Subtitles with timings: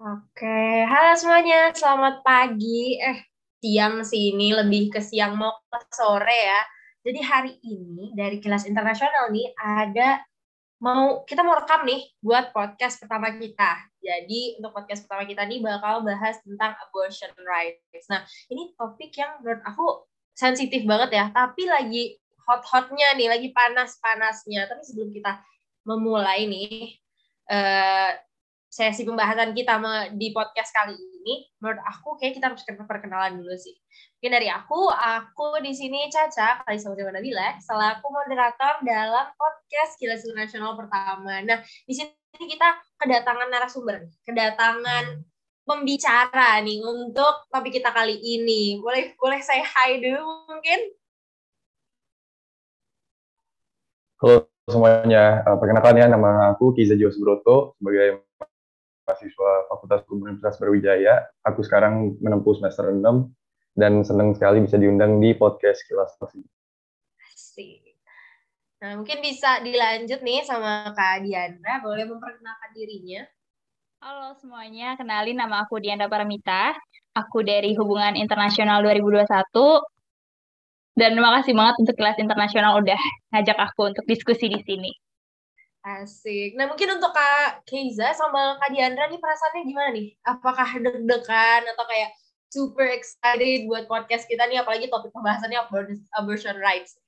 [0.00, 2.96] Oke, halo semuanya, selamat pagi.
[2.96, 3.20] Eh,
[3.60, 6.60] siang sih ini, lebih ke siang mau ke sore ya.
[7.04, 10.24] Jadi hari ini dari kelas internasional nih ada
[10.80, 13.92] mau kita mau rekam nih buat podcast pertama kita.
[14.00, 18.08] Jadi untuk podcast pertama kita nih bakal bahas tentang abortion rights.
[18.08, 22.16] Nah, ini topik yang menurut aku sensitif banget ya, tapi lagi
[22.48, 24.64] hot-hotnya nih, lagi panas-panasnya.
[24.64, 25.44] Tapi sebelum kita
[25.84, 26.88] memulai nih,
[27.52, 28.29] uh,
[28.70, 29.82] sesi pembahasan kita
[30.14, 33.74] di podcast kali ini, menurut aku kayak kita harus perkenalan dulu sih.
[34.16, 40.22] Mungkin dari aku, aku di sini Caca, kali Jawa Nabila, selaku moderator dalam podcast Kilas
[40.30, 41.42] Nasional pertama.
[41.42, 42.14] Nah, di sini
[42.46, 45.18] kita kedatangan narasumber, kedatangan
[45.66, 48.78] pembicara nih untuk topik kita kali ini.
[48.78, 50.80] Boleh boleh saya hi dulu mungkin?
[54.22, 58.30] Halo semuanya, eh, perkenalkan ya nama aku Kiza Jos Broto sebagai
[59.10, 61.26] mahasiswa Fakultas Hukum Universitas Brawijaya.
[61.42, 63.02] Aku sekarang menempuh semester 6
[63.74, 67.82] dan senang sekali bisa diundang di podcast Kilas Asik.
[68.80, 71.82] Nah, mungkin bisa dilanjut nih sama Kak Diandra.
[71.82, 73.26] Boleh memperkenalkan dirinya?
[74.00, 76.72] Halo semuanya, kenalin nama aku Diandra Paramita.
[77.12, 79.26] Aku dari Hubungan Internasional 2021.
[80.96, 83.00] Dan terima kasih banget untuk kelas internasional udah
[83.34, 84.90] ngajak aku untuk diskusi di sini.
[85.80, 86.60] Asik.
[86.60, 90.12] Nah mungkin untuk Kak Keiza sama Kak Diandra nih perasaannya gimana nih?
[90.28, 92.12] Apakah deg-degan atau kayak
[92.52, 95.56] super excited buat podcast kita nih apalagi topik pembahasannya
[96.20, 97.00] abortion rights?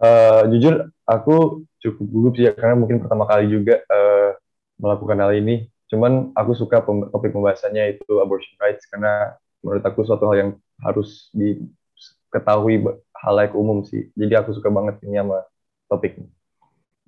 [0.00, 4.38] Uh, jujur aku cukup gugup sih ya karena mungkin pertama kali juga uh,
[4.78, 5.66] melakukan hal ini.
[5.90, 10.50] Cuman aku suka pem topik pembahasannya itu abortion rights karena menurut aku suatu hal yang
[10.86, 12.78] harus diketahui
[13.10, 14.06] hal layak umum sih.
[14.14, 15.42] Jadi aku suka banget ini sama
[15.90, 16.30] topik ini.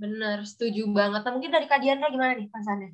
[0.03, 1.23] Bener, setuju banget.
[1.23, 2.91] Nah, mungkin dari Kak Diandra gimana nih perasaannya?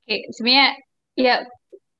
[0.00, 0.68] Oke, sebenarnya
[1.12, 1.34] ya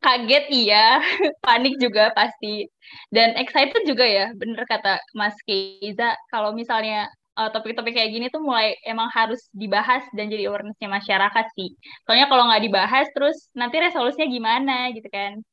[0.01, 1.05] kaget iya,
[1.45, 2.65] panik juga pasti.
[3.13, 8.41] Dan excited juga ya, bener kata Mas Keiza, kalau misalnya uh, topik-topik kayak gini tuh
[8.41, 11.77] mulai emang harus dibahas dan jadi awarenessnya masyarakat sih.
[12.09, 15.45] Soalnya kalau nggak dibahas terus nanti resolusinya gimana gitu kan.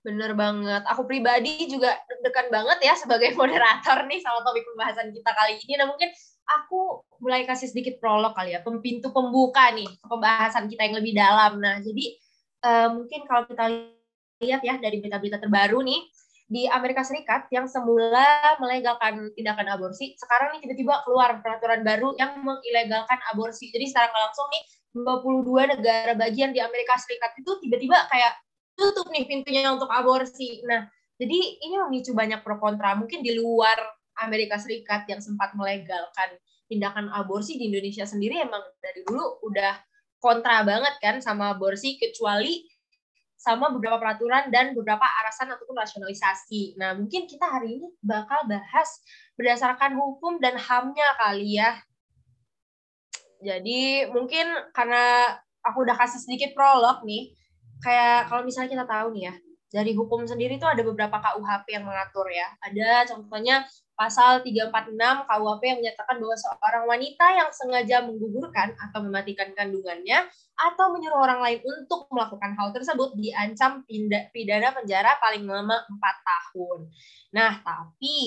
[0.00, 0.82] Bener banget.
[0.88, 5.74] Aku pribadi juga deg-degan banget ya sebagai moderator nih sama topik pembahasan kita kali ini.
[5.76, 6.10] Nah mungkin
[6.58, 11.60] aku mulai kasih sedikit prolog kali ya, pintu pembuka nih pembahasan kita yang lebih dalam.
[11.60, 12.04] Nah, jadi
[12.64, 13.64] uh, mungkin kalau kita
[14.40, 16.00] lihat ya dari berita-berita terbaru nih,
[16.50, 22.42] di Amerika Serikat yang semula melegalkan tindakan aborsi, sekarang nih tiba-tiba keluar peraturan baru yang
[22.42, 23.70] mengilegalkan aborsi.
[23.70, 28.34] Jadi secara langsung nih 22 negara bagian di Amerika Serikat itu tiba-tiba kayak
[28.74, 30.66] tutup nih pintunya untuk aborsi.
[30.66, 32.98] Nah, jadi ini memicu banyak pro kontra.
[32.98, 33.78] Mungkin di luar
[34.20, 36.36] Amerika Serikat yang sempat melegalkan
[36.70, 39.74] tindakan aborsi di Indonesia sendiri emang dari dulu udah
[40.22, 42.62] kontra banget kan sama aborsi kecuali
[43.40, 46.76] sama beberapa peraturan dan beberapa arasan ataupun rasionalisasi.
[46.76, 49.00] Nah, mungkin kita hari ini bakal bahas
[49.40, 51.80] berdasarkan hukum dan HAM-nya kali ya.
[53.40, 54.44] Jadi, mungkin
[54.76, 55.32] karena
[55.64, 57.32] aku udah kasih sedikit prolog nih,
[57.80, 59.34] kayak kalau misalnya kita tahu nih ya,
[59.72, 62.44] dari hukum sendiri itu ada beberapa KUHP yang mengatur ya.
[62.60, 63.64] Ada contohnya
[64.00, 64.96] pasal 346
[65.28, 70.24] KUHP yang menyatakan bahwa seorang wanita yang sengaja menggugurkan atau mematikan kandungannya
[70.56, 73.84] atau menyuruh orang lain untuk melakukan hal tersebut diancam
[74.32, 76.88] pidana penjara paling lama 4 tahun.
[77.36, 78.18] Nah, tapi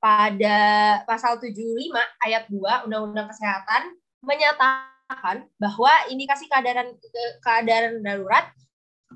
[0.00, 0.58] pada
[1.04, 1.92] pasal 75
[2.24, 6.96] ayat 2 Undang-Undang Kesehatan menyatakan bahwa indikasi keadaan
[7.44, 8.48] keadaan darurat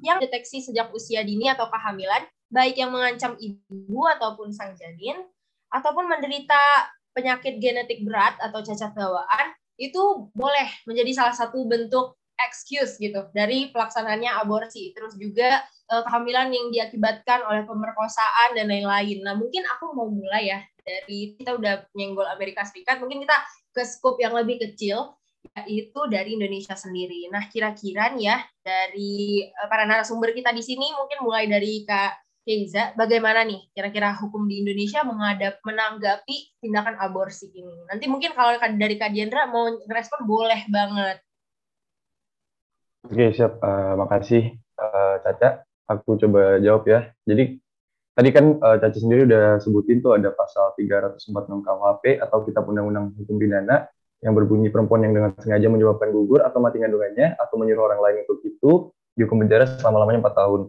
[0.05, 5.25] yang deteksi sejak usia dini atau kehamilan baik yang mengancam ibu ataupun sang janin
[5.70, 12.97] ataupun menderita penyakit genetik berat atau cacat bawaan itu boleh menjadi salah satu bentuk excuse
[12.97, 14.92] gitu dari pelaksanaannya aborsi.
[14.97, 15.60] Terus juga
[15.92, 19.20] uh, kehamilan yang diakibatkan oleh pemerkosaan dan lain-lain.
[19.25, 23.37] Nah, mungkin aku mau mulai ya dari kita udah nyenggol Amerika Serikat, mungkin kita
[23.76, 25.16] ke scope yang lebih kecil
[25.64, 27.32] yaitu dari Indonesia sendiri.
[27.32, 32.96] Nah, kira-kira ya dari uh, para narasumber kita di sini mungkin mulai dari Kak Keiza,
[32.96, 37.84] bagaimana nih kira-kira hukum di Indonesia menghadap menanggapi tindakan aborsi ini?
[37.84, 41.20] Nanti mungkin kalau dari Kak Diandra mau respon boleh banget.
[43.04, 43.60] Oke, siap.
[43.60, 45.69] Uh, makasih uh, Caca.
[45.92, 47.12] Aku coba jawab ya.
[47.28, 47.60] Jadi
[48.16, 53.20] tadi kan uh, Caca sendiri udah sebutin tuh ada pasal 346 KUHP atau Kitab Undang-Undang
[53.20, 53.84] Hukum Pidana
[54.25, 58.16] yang berbunyi perempuan yang dengan sengaja menyebabkan gugur atau mati kandungannya atau menyuruh orang lain
[58.25, 60.60] untuk itu dihukum penjara selama-lamanya 4 tahun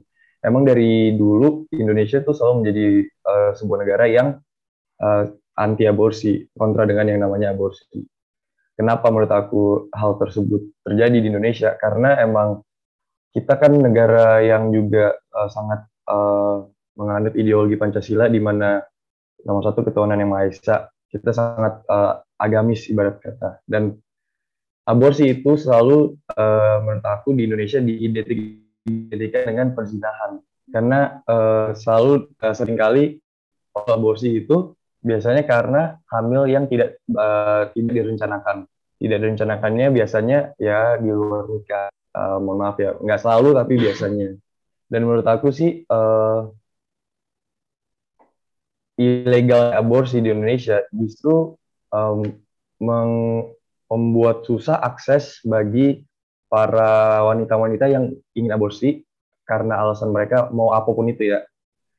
[0.46, 2.86] emang dari dulu Indonesia tuh selalu menjadi
[3.26, 4.28] uh, sebuah negara yang
[5.02, 5.26] uh, eh,
[5.58, 8.02] anti aborsi kontra dengan yang namanya aborsi
[8.82, 9.62] kenapa menurut aku
[9.94, 11.78] hal tersebut terjadi di Indonesia?
[11.78, 12.66] Karena emang
[13.30, 16.66] kita kan negara yang juga uh, sangat uh,
[16.98, 18.82] menganut ideologi Pancasila di mana
[19.46, 20.90] nomor satu ketuhanan yang Maha Esa.
[21.12, 23.62] Kita sangat uh, agamis ibarat kata.
[23.68, 23.94] Dan
[24.90, 27.80] aborsi itu selalu uh, menurut aku di Indonesia
[28.86, 30.42] diidentikan dengan perzinahan.
[30.72, 33.19] Karena uh, selalu uh, sering kali
[33.75, 38.69] aborsi itu biasanya karena hamil yang tidak uh, tidak direncanakan.
[39.01, 41.89] Tidak direncanakannya biasanya ya di luar nikah.
[42.12, 44.36] Uh, mohon maaf ya, nggak selalu tapi biasanya.
[44.92, 46.51] Dan menurut aku sih uh,
[49.00, 51.56] ilegal aborsi di Indonesia justru
[51.89, 52.19] um,
[53.89, 56.04] membuat susah akses bagi
[56.51, 59.07] para wanita-wanita yang ingin aborsi
[59.48, 61.39] karena alasan mereka mau apa pun itu ya.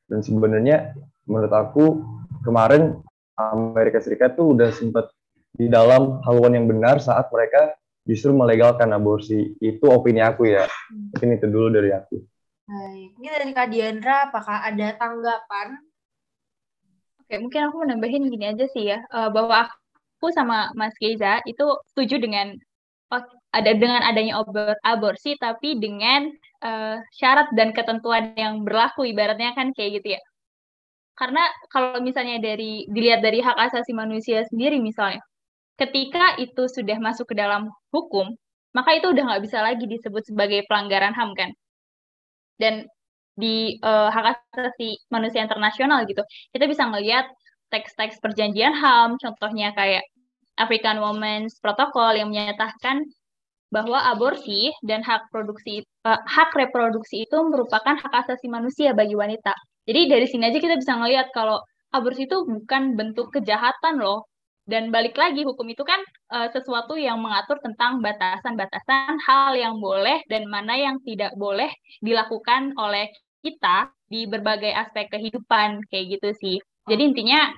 [0.05, 0.93] Dan sebenarnya
[1.25, 2.05] menurut aku
[2.45, 3.01] kemarin
[3.33, 5.09] Amerika Serikat tuh udah sempat
[5.57, 7.73] di dalam haluan yang benar saat mereka
[8.05, 9.57] justru melegalkan aborsi.
[9.57, 10.69] Itu opini aku ya.
[10.93, 12.21] Mungkin itu dulu dari aku.
[12.69, 13.09] Baik.
[13.17, 15.81] Ini dari Kak Diandra, apakah ada tanggapan
[17.23, 21.39] Oke, mungkin aku mau nambahin gini aja sih ya, uh, bahwa aku sama Mas Keiza
[21.47, 22.59] itu setuju dengan
[23.53, 26.33] ada dengan adanya abor aborsi, tapi dengan
[26.65, 30.21] uh, syarat dan ketentuan yang berlaku, ibaratnya kan kayak gitu ya.
[31.13, 35.21] Karena kalau misalnya dari dilihat dari hak asasi manusia sendiri misalnya,
[35.77, 38.33] ketika itu sudah masuk ke dalam hukum,
[38.73, 41.53] maka itu udah nggak bisa lagi disebut sebagai pelanggaran HAM kan.
[42.57, 42.89] Dan
[43.37, 46.21] di uh, hak asasi manusia internasional gitu.
[46.53, 47.29] Kita bisa ngelihat
[47.69, 50.05] teks-teks perjanjian HAM, contohnya kayak
[50.57, 53.05] African Women's Protocol yang menyatakan
[53.73, 59.57] bahwa aborsi dan hak produksi uh, hak reproduksi itu merupakan hak asasi manusia bagi wanita.
[59.89, 61.57] Jadi dari sini aja kita bisa ngelihat kalau
[61.89, 64.29] aborsi itu bukan bentuk kejahatan loh,
[64.63, 65.99] dan balik lagi hukum itu kan
[66.31, 71.67] uh, sesuatu yang mengatur tentang batasan-batasan hal yang boleh dan mana yang tidak boleh
[71.99, 73.11] dilakukan oleh
[73.43, 76.57] kita di berbagai aspek kehidupan kayak gitu sih.
[76.87, 77.51] Jadi intinya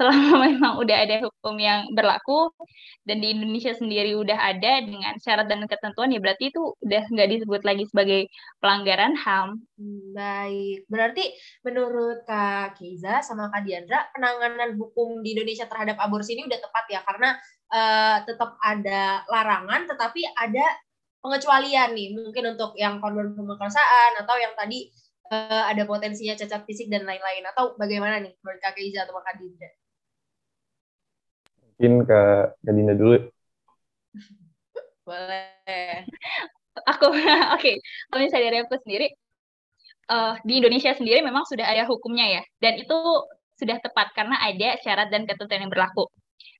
[0.00, 2.48] selama memang udah ada hukum yang berlaku
[3.04, 7.28] dan di Indonesia sendiri udah ada dengan syarat dan ketentuan ya berarti itu udah nggak
[7.36, 8.20] disebut lagi sebagai
[8.64, 9.60] pelanggaran HAM.
[10.16, 11.36] Baik, berarti
[11.68, 16.84] menurut Kak Kiza sama Kak Diandra penanganan hukum di Indonesia terhadap aborsi ini udah tepat
[16.88, 17.36] ya karena
[17.68, 20.64] uh, tetap ada larangan tetapi ada
[21.20, 24.88] pengecualian nih mungkin untuk yang korban pemeriksaan atau yang tadi
[25.28, 29.36] uh, ada potensinya cacat fisik dan lain-lain atau bagaimana nih menurut Kak Iza atau Kak
[29.36, 29.68] Dinda?
[31.80, 32.20] Mungkin ke
[32.60, 33.16] Kak Dinda dulu.
[35.08, 36.04] Boleh.
[36.92, 37.56] Aku oke.
[37.56, 37.80] Okay.
[38.12, 39.08] Kalau misalnya dari aku sendiri
[40.12, 42.96] uh, di Indonesia sendiri memang sudah ada hukumnya ya dan itu
[43.56, 46.04] sudah tepat karena ada syarat dan ketentuan yang berlaku.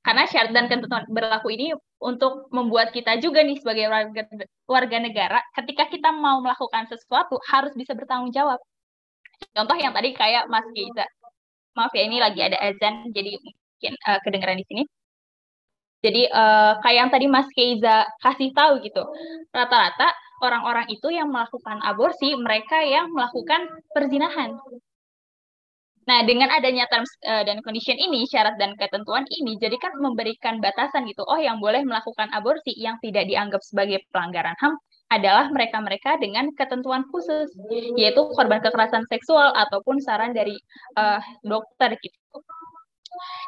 [0.01, 1.69] Karena syarat dan ketentuan berlaku ini
[2.01, 4.25] untuk membuat kita juga nih sebagai warga,
[4.65, 8.57] warga negara, ketika kita mau melakukan sesuatu harus bisa bertanggung jawab.
[9.53, 11.05] Contoh yang tadi kayak Mas Giza.
[11.77, 14.83] Maaf ya ini lagi ada azan jadi mungkin uh, kedengaran di sini.
[16.01, 19.05] Jadi uh, kayak yang tadi Mas Keiza kasih tahu gitu,
[19.53, 20.09] rata-rata
[20.41, 24.57] orang-orang itu yang melakukan aborsi mereka yang melakukan perzinahan.
[26.01, 30.57] Nah, dengan adanya terms uh, dan condition ini, syarat dan ketentuan ini, jadi kan memberikan
[30.57, 31.21] batasan gitu.
[31.29, 34.73] Oh, yang boleh melakukan aborsi yang tidak dianggap sebagai pelanggaran HAM
[35.13, 37.53] adalah mereka-mereka dengan ketentuan khusus,
[37.99, 40.57] yaitu korban kekerasan seksual ataupun saran dari
[40.97, 42.41] uh, dokter gitu.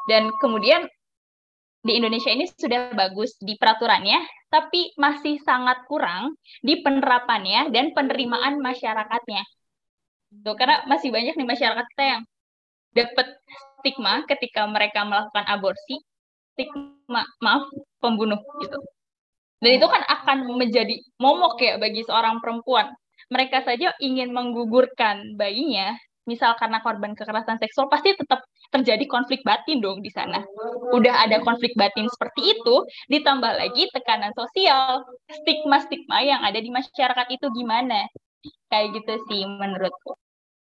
[0.05, 0.85] Dan kemudian
[1.83, 8.63] di Indonesia ini sudah bagus di peraturannya, tapi masih sangat kurang di penerapannya dan penerimaan
[8.63, 9.43] masyarakatnya.
[10.47, 12.21] Tuh, karena masih banyak nih masyarakat kita yang
[12.95, 13.27] dapat
[13.83, 15.99] stigma ketika mereka melakukan aborsi,
[16.55, 17.67] stigma maaf
[17.99, 18.79] pembunuh gitu.
[19.59, 22.95] Dan itu kan akan menjadi momok ya bagi seorang perempuan.
[23.27, 29.77] Mereka saja ingin menggugurkan bayinya, misal karena korban kekerasan seksual, pasti tetap terjadi konflik batin
[29.79, 30.41] dong di sana.
[30.89, 32.75] Udah ada konflik batin seperti itu,
[33.13, 38.09] ditambah lagi tekanan sosial, stigma-stigma yang ada di masyarakat itu gimana?
[38.73, 40.17] Kayak gitu sih menurutku.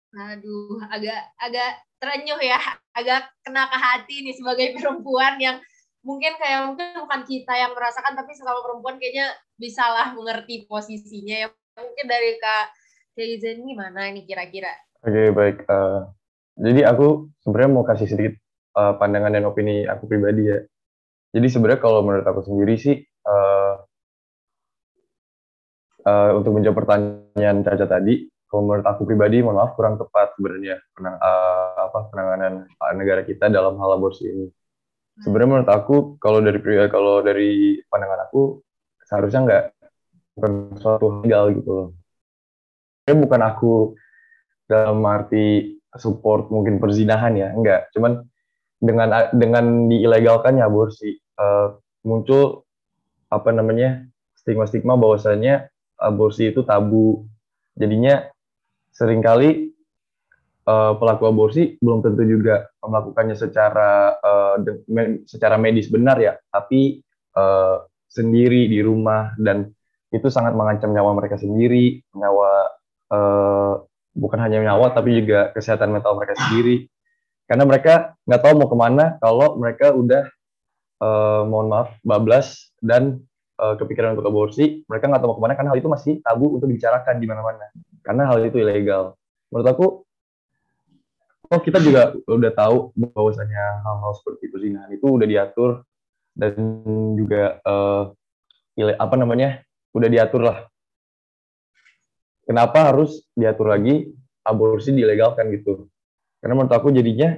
[0.09, 2.57] Aduh, agak agak terenyuh ya,
[2.97, 5.61] agak kena ke hati nih sebagai perempuan yang
[6.01, 9.29] mungkin kayak mungkin bukan kita yang merasakan tapi sesama perempuan kayaknya
[9.61, 11.47] bisalah mengerti posisinya ya.
[11.77, 12.65] Mungkin dari Kak
[13.13, 14.73] Keizen gimana ini kira-kira?
[15.05, 15.57] Oke, okay, baik.
[15.69, 16.09] Uh,
[16.59, 18.35] jadi aku sebenarnya mau kasih sedikit
[18.75, 20.59] uh, pandangan dan opini aku pribadi ya.
[21.31, 23.73] Jadi sebenarnya kalau menurut aku sendiri sih uh,
[26.03, 30.81] uh, untuk menjawab pertanyaan Caca tadi, kalau menurut aku pribadi, mohon maaf kurang tepat sebenarnya
[30.97, 32.53] penang, uh, apa, penanganan
[32.97, 34.47] negara kita dalam hal aborsi ini.
[35.19, 38.63] sebenarnya menurut aku kalau dari kalau dari pandangan aku
[39.03, 39.63] seharusnya nggak
[40.39, 41.87] bukan suatu hal gitu loh.
[43.03, 43.73] bukan aku
[44.63, 47.89] dalam arti support mungkin perzinahan ya, enggak.
[47.95, 48.21] Cuman
[48.79, 52.63] dengan dengan diilegalkannya aborsi uh, muncul
[53.29, 54.07] apa namanya
[54.39, 55.67] stigma-stigma bahwasanya
[55.99, 57.25] aborsi itu tabu.
[57.79, 58.27] Jadinya
[58.91, 59.71] sering kali
[60.67, 64.55] uh, pelaku aborsi belum tentu juga melakukannya secara uh,
[64.91, 66.99] me secara medis benar ya, tapi
[67.35, 69.69] uh, sendiri di rumah dan
[70.09, 72.58] itu sangat mengancam nyawa mereka sendiri, nyawa
[74.29, 76.85] bukan hanya nyawa tapi juga kesehatan mental mereka sendiri.
[77.49, 80.29] Karena mereka nggak tahu mau ke mana kalau mereka udah
[81.01, 83.25] uh, mohon maaf bablas dan
[83.57, 86.53] uh, kepikiran untuk aborsi, mereka nggak tahu mau ke mana karena hal itu masih tabu
[86.53, 87.65] untuk dibicarakan di mana-mana.
[88.05, 89.17] Karena hal itu ilegal.
[89.49, 89.85] Menurut aku,
[91.49, 95.81] oh kita juga udah tahu bahwasanya hal-hal seperti perzinahan itu udah diatur
[96.37, 96.53] dan
[97.17, 98.13] juga uh,
[98.77, 100.69] apa namanya udah diatur lah
[102.45, 104.09] kenapa harus diatur lagi
[104.45, 105.87] aborsi dilegalkan gitu.
[106.39, 107.35] Karena menurut aku jadinya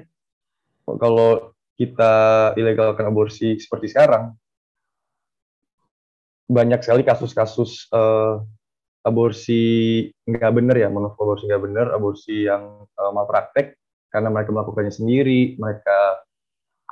[0.85, 2.13] kalau kita
[2.59, 4.37] ilegalkan aborsi seperti sekarang
[6.51, 8.43] banyak sekali kasus-kasus uh,
[9.01, 13.79] aborsi nggak benar ya, menurut aborsi nggak benar, aborsi yang uh, malpraktek
[14.11, 16.21] karena mereka melakukannya sendiri, mereka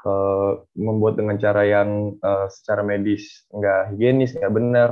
[0.08, 4.90] uh, membuat dengan cara yang uh, secara medis nggak higienis, nggak benar,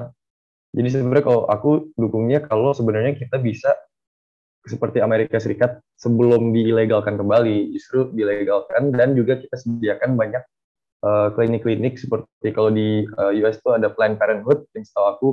[0.76, 3.72] jadi sebenarnya kalau aku dukungnya kalau sebenarnya kita bisa
[4.68, 10.44] seperti Amerika Serikat sebelum diilegalkan kembali, justru dilegalkan dan juga kita sediakan banyak
[11.02, 15.30] eh, klinik-klinik uh, seperti kalau di uh, US itu ada Planned Parenthood, yang setahu aku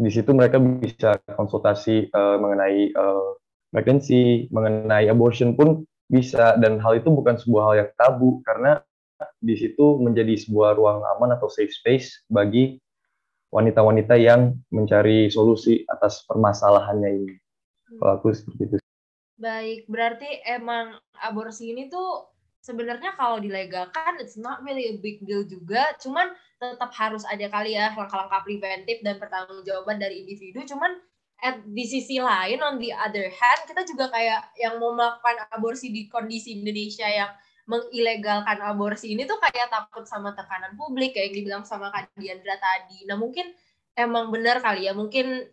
[0.00, 3.36] di situ mereka bisa konsultasi uh, mengenai uh,
[3.74, 8.82] pregnancy, mengenai abortion pun bisa dan hal itu bukan sebuah hal yang tabu karena
[9.38, 12.80] di situ menjadi sebuah ruang aman atau safe space bagi
[13.50, 17.34] wanita-wanita yang mencari solusi atas permasalahannya ini.
[17.98, 18.76] Kalau aku seperti itu.
[19.40, 22.28] Baik, berarti emang aborsi ini tuh
[22.60, 26.30] sebenarnya kalau dilegalkan it's not really a big deal juga, cuman
[26.60, 30.92] tetap harus ada kali ya langkah-langkah preventif dan pertanggungjawaban dari individu, cuman
[31.40, 35.88] at di sisi lain on the other hand kita juga kayak yang mau melakukan aborsi
[35.88, 37.32] di kondisi Indonesia yang
[37.64, 42.60] mengilegalkan aborsi ini tuh kayak takut sama tekanan publik kayak yang dibilang sama Kak Diandra
[42.60, 43.08] tadi.
[43.08, 43.56] Nah mungkin
[43.96, 45.48] emang benar kali ya mungkin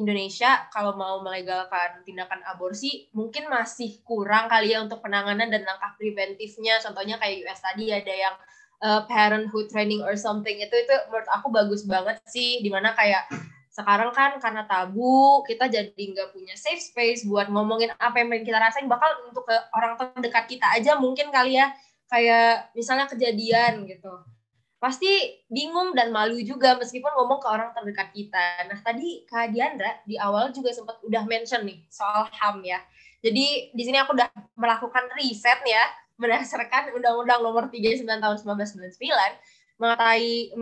[0.00, 5.92] Indonesia kalau mau melegalkan tindakan aborsi mungkin masih kurang kali ya untuk penanganan dan langkah
[6.00, 6.80] preventifnya.
[6.80, 8.34] Contohnya kayak US tadi ada yang
[8.80, 10.56] uh, parenthood training or something.
[10.58, 12.64] Itu itu menurut aku bagus banget sih.
[12.64, 13.28] Di mana kayak
[13.70, 18.48] sekarang kan karena tabu kita jadi nggak punya safe space buat ngomongin apa yang pengen
[18.48, 18.88] kita rasain.
[18.88, 21.70] Bakal untuk ke orang terdekat kita aja mungkin kali ya.
[22.10, 24.10] Kayak misalnya kejadian gitu
[24.80, 28.64] pasti bingung dan malu juga meskipun ngomong ke orang terdekat kita.
[28.64, 32.80] Nah tadi Kak Diandra di awal juga sempat udah mention nih soal HAM ya.
[33.20, 35.84] Jadi di sini aku udah melakukan riset ya
[36.16, 38.96] berdasarkan Undang-Undang Nomor 39 Tahun 1999
[39.80, 40.52] mengatai,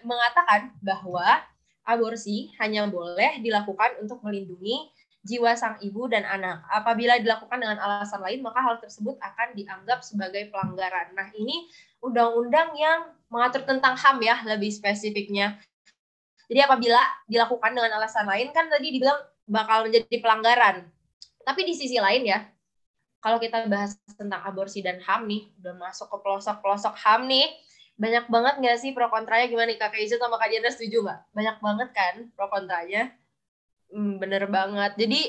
[0.00, 1.44] mengatakan bahwa
[1.84, 4.88] aborsi hanya boleh dilakukan untuk melindungi
[5.24, 6.68] jiwa sang ibu dan anak.
[6.68, 11.16] Apabila dilakukan dengan alasan lain, maka hal tersebut akan dianggap sebagai pelanggaran.
[11.16, 11.72] Nah, ini
[12.04, 15.56] undang-undang yang mengatur tentang HAM ya, lebih spesifiknya.
[16.44, 19.16] Jadi apabila dilakukan dengan alasan lain, kan tadi dibilang
[19.48, 20.84] bakal menjadi pelanggaran.
[21.40, 22.44] Tapi di sisi lain ya,
[23.24, 27.48] kalau kita bahas tentang aborsi dan HAM nih, udah masuk ke pelosok-pelosok HAM nih,
[27.96, 31.20] banyak banget nggak sih pro kontranya gimana nih Kak Izu sama Kak Diana setuju nggak?
[31.32, 33.14] Banyak banget kan pro kontranya?
[33.92, 34.92] Hmm, bener banget.
[34.96, 35.20] Jadi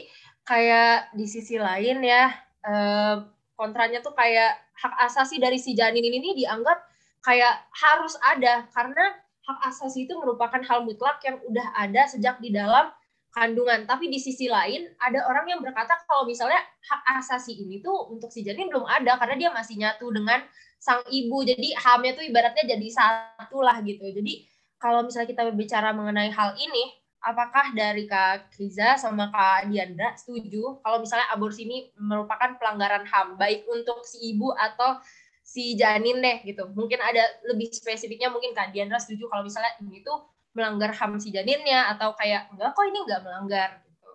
[0.45, 2.29] kayak di sisi lain ya
[2.65, 3.15] eh,
[3.57, 6.77] kontranya tuh kayak hak asasi dari si janin ini dianggap
[7.25, 12.53] kayak harus ada karena hak asasi itu merupakan hal mutlak yang udah ada sejak di
[12.53, 12.89] dalam
[13.35, 13.83] kandungan.
[13.85, 18.31] Tapi di sisi lain ada orang yang berkata kalau misalnya hak asasi ini tuh untuk
[18.31, 20.41] si janin belum ada karena dia masih nyatu dengan
[20.79, 21.43] sang ibu.
[21.43, 24.07] Jadi hamnya tuh ibaratnya jadi satu lah gitu.
[24.07, 24.45] Jadi
[24.79, 30.79] kalau misalnya kita berbicara mengenai hal ini, apakah dari Kak Kriza sama Kak Diandra setuju
[30.83, 35.01] kalau misalnya aborsi ini merupakan pelanggaran HAM baik untuk si ibu atau
[35.45, 36.69] si janin deh gitu.
[36.73, 40.25] Mungkin ada lebih spesifiknya mungkin Kak Diandra setuju kalau misalnya ini tuh
[40.57, 44.09] melanggar HAM si janinnya atau kayak enggak kok ini enggak melanggar gitu.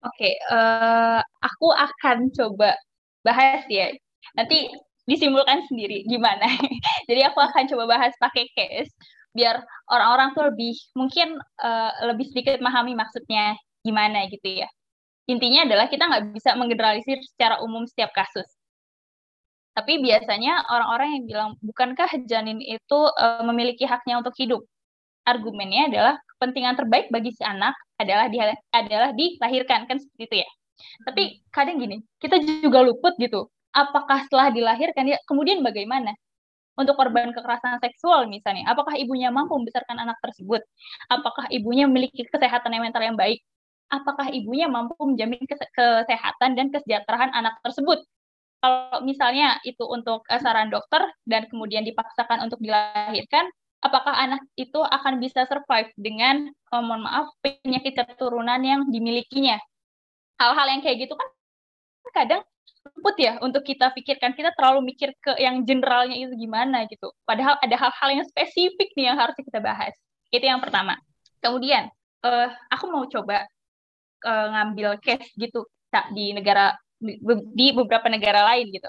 [0.00, 2.72] Oke, okay, uh, eh, aku akan coba
[3.20, 3.92] bahas ya.
[4.36, 4.68] Nanti
[5.08, 6.46] disimpulkan sendiri gimana.
[7.08, 8.92] Jadi aku akan coba bahas pakai case
[9.30, 13.54] biar orang-orang tuh lebih mungkin uh, lebih sedikit memahami maksudnya
[13.86, 14.68] gimana gitu ya.
[15.30, 18.46] Intinya adalah kita nggak bisa menggeneralisir secara umum setiap kasus.
[19.70, 24.66] Tapi biasanya orang-orang yang bilang, bukankah janin itu uh, memiliki haknya untuk hidup?
[25.22, 28.42] Argumennya adalah kepentingan terbaik bagi si anak adalah di,
[28.74, 30.48] adalah dilahirkan kan seperti itu ya.
[31.06, 31.22] Tapi
[31.54, 33.46] kadang gini, kita juga luput gitu.
[33.70, 36.18] Apakah setelah dilahirkan ya kemudian bagaimana?
[36.78, 40.62] Untuk korban kekerasan seksual misalnya, apakah ibunya mampu membesarkan anak tersebut?
[41.10, 43.42] Apakah ibunya memiliki kesehatan mental yang baik?
[43.90, 48.00] Apakah ibunya mampu menjamin kesehatan dan kesejahteraan anak tersebut?
[48.60, 53.48] kalau misalnya itu untuk uh, saran dokter dan kemudian dipaksakan untuk dilahirkan,
[53.80, 59.56] apakah anak itu akan bisa survive dengan, uh, mohon maaf, penyakit keturunan yang dimilikinya?
[60.36, 61.28] Hal-hal yang kayak gitu kan
[62.12, 62.42] kadang
[62.84, 64.32] luput ya untuk kita pikirkan.
[64.32, 67.12] Kita terlalu mikir ke yang generalnya itu gimana gitu.
[67.28, 69.92] Padahal ada hal-hal yang spesifik nih yang harus kita bahas.
[70.32, 70.96] Itu yang pertama.
[71.40, 71.88] Kemudian,
[72.24, 73.44] uh, aku mau coba
[74.24, 75.66] uh, ngambil case gitu
[76.14, 76.76] di negara
[77.56, 78.86] di beberapa negara lain gitu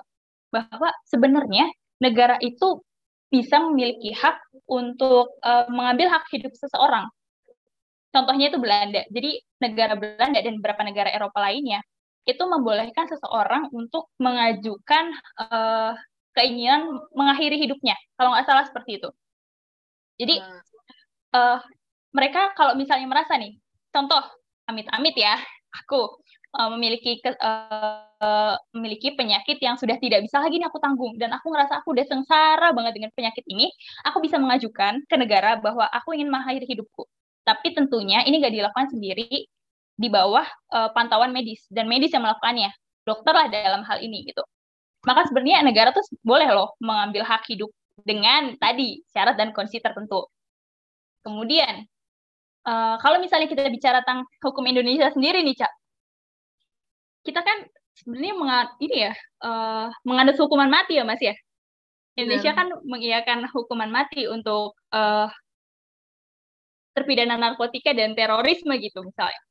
[0.51, 1.71] bahwa sebenarnya
[2.03, 2.83] negara itu
[3.31, 7.07] bisa memiliki hak untuk uh, mengambil hak hidup seseorang.
[8.12, 9.07] Contohnya itu Belanda.
[9.07, 11.79] Jadi negara Belanda dan beberapa negara Eropa lainnya
[12.25, 15.10] itu membolehkan seseorang untuk mengajukan
[15.42, 15.98] uh,
[16.38, 16.88] keinginan
[17.18, 17.98] mengakhiri hidupnya.
[18.16, 19.10] Kalau nggak salah seperti itu.
[20.22, 20.36] Jadi
[21.34, 21.60] uh,
[22.13, 23.58] mereka kalau misalnya merasa nih,
[23.90, 24.22] contoh
[24.70, 25.40] amit-amit ya,
[25.74, 26.22] aku
[26.56, 31.34] uh, memiliki ke, uh, memiliki penyakit yang sudah tidak bisa lagi nih aku tanggung dan
[31.34, 33.72] aku ngerasa aku udah sengsara banget dengan penyakit ini,
[34.06, 37.08] aku bisa mengajukan ke negara bahwa aku ingin mengakhiri hidupku.
[37.42, 39.50] Tapi tentunya ini gak dilakukan sendiri
[40.01, 42.74] di bawah uh, pantauan medis dan medis yang melakukannya.
[43.05, 44.41] Dokter lah dalam hal ini gitu.
[45.05, 47.70] Maka sebenarnya negara tuh boleh loh mengambil hak hidup
[48.01, 50.25] dengan tadi syarat dan kondisi tertentu.
[51.22, 51.86] Kemudian
[52.65, 55.74] uh, kalau misalnya kita bicara tentang hukum Indonesia sendiri nih, Cak,
[57.25, 57.58] kita kan
[57.98, 59.13] sebenarnya mengat ini ya
[59.46, 61.34] uh, mengandung hukuman mati ya Mas ya.
[62.17, 62.58] Indonesia yeah.
[62.58, 65.31] kan mengiyakan hukuman mati untuk uh,
[66.91, 69.41] terpidana narkotika dan terorisme gitu misalnya.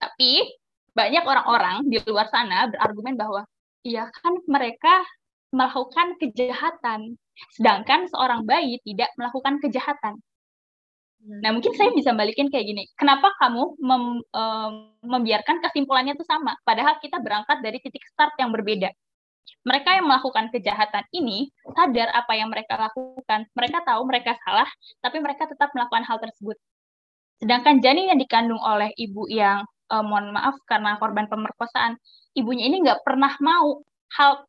[0.00, 0.48] Tapi
[0.96, 3.46] banyak orang-orang di luar sana berargumen bahwa
[3.86, 5.04] iya kan mereka
[5.52, 7.18] melakukan kejahatan,
[7.58, 10.18] sedangkan seorang bayi tidak melakukan kejahatan.
[11.20, 12.88] Nah, mungkin saya bisa balikin kayak gini.
[12.96, 14.72] Kenapa kamu mem, um,
[15.04, 16.56] membiarkan kesimpulannya itu sama?
[16.64, 18.88] Padahal kita berangkat dari titik start yang berbeda.
[19.68, 23.44] Mereka yang melakukan kejahatan ini sadar apa yang mereka lakukan.
[23.52, 24.68] Mereka tahu mereka salah,
[25.04, 26.56] tapi mereka tetap melakukan hal tersebut.
[27.36, 31.98] Sedangkan janin yang dikandung oleh ibu yang, uh, mohon maaf karena korban pemerkosaan,
[32.38, 33.82] ibunya ini nggak pernah mau
[34.16, 34.46] hal,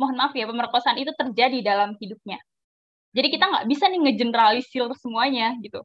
[0.00, 2.38] mohon maaf ya, pemerkosaan itu terjadi dalam hidupnya
[3.16, 5.80] jadi kita nggak bisa nih ngegeneralisir semuanya gitu.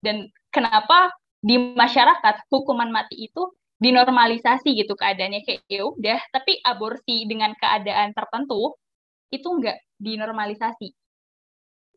[0.00, 1.12] Dan kenapa
[1.44, 8.16] di masyarakat hukuman mati itu dinormalisasi gitu keadaannya kayak ya udah, tapi aborsi dengan keadaan
[8.16, 8.74] tertentu
[9.28, 10.88] itu nggak dinormalisasi.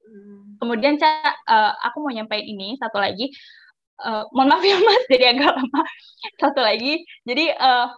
[0.04, 0.60] Hmm.
[0.60, 3.32] Kemudian Ca, uh, aku mau nyampaikan ini satu lagi.
[4.00, 5.82] Uh, mohon maaf ya Mas, jadi agak lama.
[6.40, 7.92] Satu lagi, jadi uh,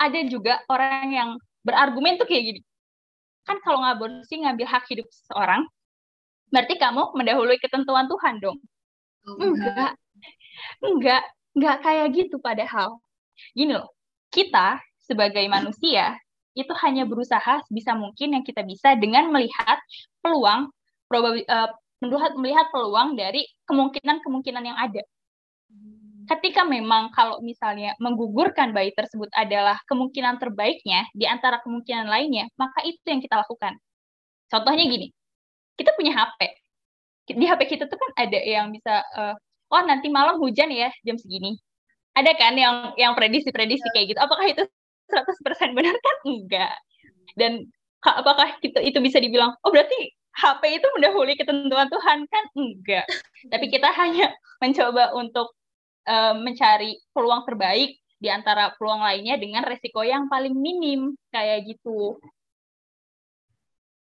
[0.00, 1.30] ada juga orang yang
[1.62, 2.60] berargumen tuh kayak gini
[3.46, 5.66] kan kalau ngaborsi ngambil hak hidup seseorang,
[6.54, 8.58] berarti kamu mendahului ketentuan Tuhan dong.
[9.26, 9.98] Oh, enggak.
[10.82, 11.22] Enggak,
[11.54, 13.02] enggak kayak gitu padahal.
[13.54, 13.90] Gini loh,
[14.30, 16.18] kita sebagai manusia
[16.54, 19.80] itu hanya berusaha sebisa mungkin yang kita bisa dengan melihat
[20.20, 20.68] peluang
[21.10, 21.70] uh,
[22.02, 25.02] melihat melihat peluang dari kemungkinan-kemungkinan yang ada
[26.30, 32.82] ketika memang kalau misalnya menggugurkan bayi tersebut adalah kemungkinan terbaiknya di antara kemungkinan lainnya, maka
[32.86, 33.74] itu yang kita lakukan.
[34.46, 35.08] Contohnya gini,
[35.74, 36.40] kita punya HP.
[37.32, 39.34] Di HP kita tuh kan ada yang bisa, uh,
[39.72, 41.58] oh nanti malam hujan ya jam segini.
[42.12, 44.20] Ada kan yang yang prediksi-prediksi kayak gitu.
[44.20, 44.62] Apakah itu
[45.08, 46.16] 100% benar kan?
[46.28, 46.74] Enggak.
[47.34, 47.52] Dan
[48.04, 52.44] apakah itu, itu bisa dibilang, oh berarti HP itu mendahului ketentuan Tuhan kan?
[52.56, 53.06] Enggak.
[53.52, 55.52] Tapi kita hanya mencoba untuk
[56.08, 62.22] uh, mencari peluang terbaik di antara peluang lainnya dengan resiko yang paling minim kayak gitu.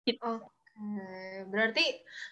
[0.03, 0.43] gitu.
[0.79, 1.85] Oke, berarti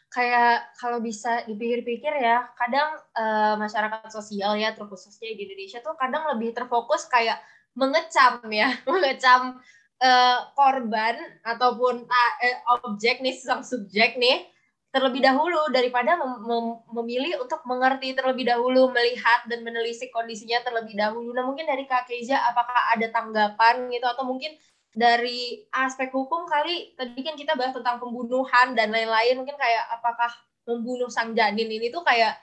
[0.08, 6.28] kayak kalau bisa dipikir-pikir ya, kadang uh, masyarakat sosial ya, terkhususnya di Indonesia tuh kadang
[6.32, 7.40] lebih terfokus kayak
[7.76, 9.60] mengecam ya, mengecam
[10.02, 14.46] uh, korban ataupun uh, objek nih, sang subjek nih
[14.88, 20.98] terlebih dahulu daripada mem mem memilih untuk mengerti terlebih dahulu, melihat dan menelisik kondisinya terlebih
[20.98, 21.36] dahulu.
[21.36, 24.56] Nah, mungkin dari Kak Keiza apakah ada tanggapan gitu atau mungkin
[24.98, 30.34] dari aspek hukum kali tadi kan kita bahas tentang pembunuhan dan lain-lain mungkin kayak apakah
[30.66, 32.34] membunuh sang janin ini tuh kayak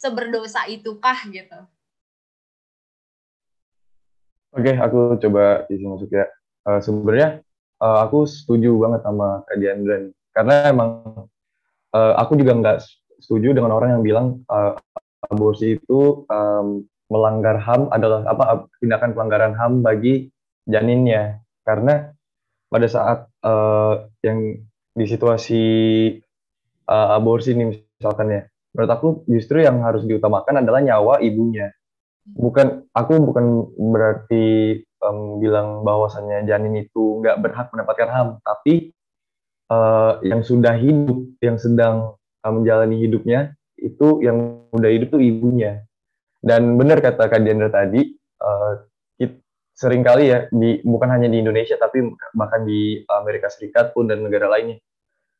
[0.00, 1.58] seberdosa itukah gitu.
[4.54, 6.24] Oke, aku coba isi masuk ya.
[6.64, 7.44] Uh, sebenarnya
[7.84, 10.90] uh, aku setuju banget sama Kak Diandra karena emang
[11.92, 12.78] uh, aku juga nggak
[13.20, 14.74] setuju dengan orang yang bilang uh,
[15.28, 20.28] aborsi itu um, melanggar HAM adalah apa tindakan pelanggaran HAM bagi
[20.66, 21.40] janinnya.
[21.64, 22.12] Karena
[22.68, 24.58] pada saat uh, yang
[24.94, 25.64] di situasi
[26.90, 28.42] uh, aborsi ini misalkan ya
[28.74, 31.70] menurut aku justru yang harus diutamakan adalah nyawa ibunya
[32.24, 38.96] bukan aku bukan berarti um, bilang bahwasannya janin itu nggak berhak mendapatkan HAM tapi
[39.68, 45.84] uh, yang sudah hidup yang sedang uh, menjalani hidupnya itu yang udah hidup tuh ibunya.
[46.44, 48.04] Dan benar kata Kak Diandra tadi
[48.40, 48.84] uh,
[49.74, 52.06] sering kali ya di bukan hanya di Indonesia tapi
[52.38, 54.78] bahkan di Amerika Serikat pun dan negara lainnya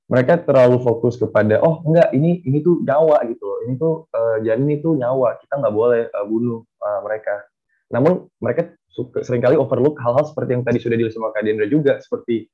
[0.04, 3.58] mereka terlalu fokus kepada oh enggak ini ini tuh nyawa gitu loh.
[3.64, 7.40] Ini tuh uh, janin itu nyawa kita nggak boleh uh, bunuh uh, mereka.
[7.88, 11.66] Namun mereka suka, sering kali overlook hal-hal seperti yang tadi sudah dilihat sama Kak Dendra
[11.66, 12.44] juga seperti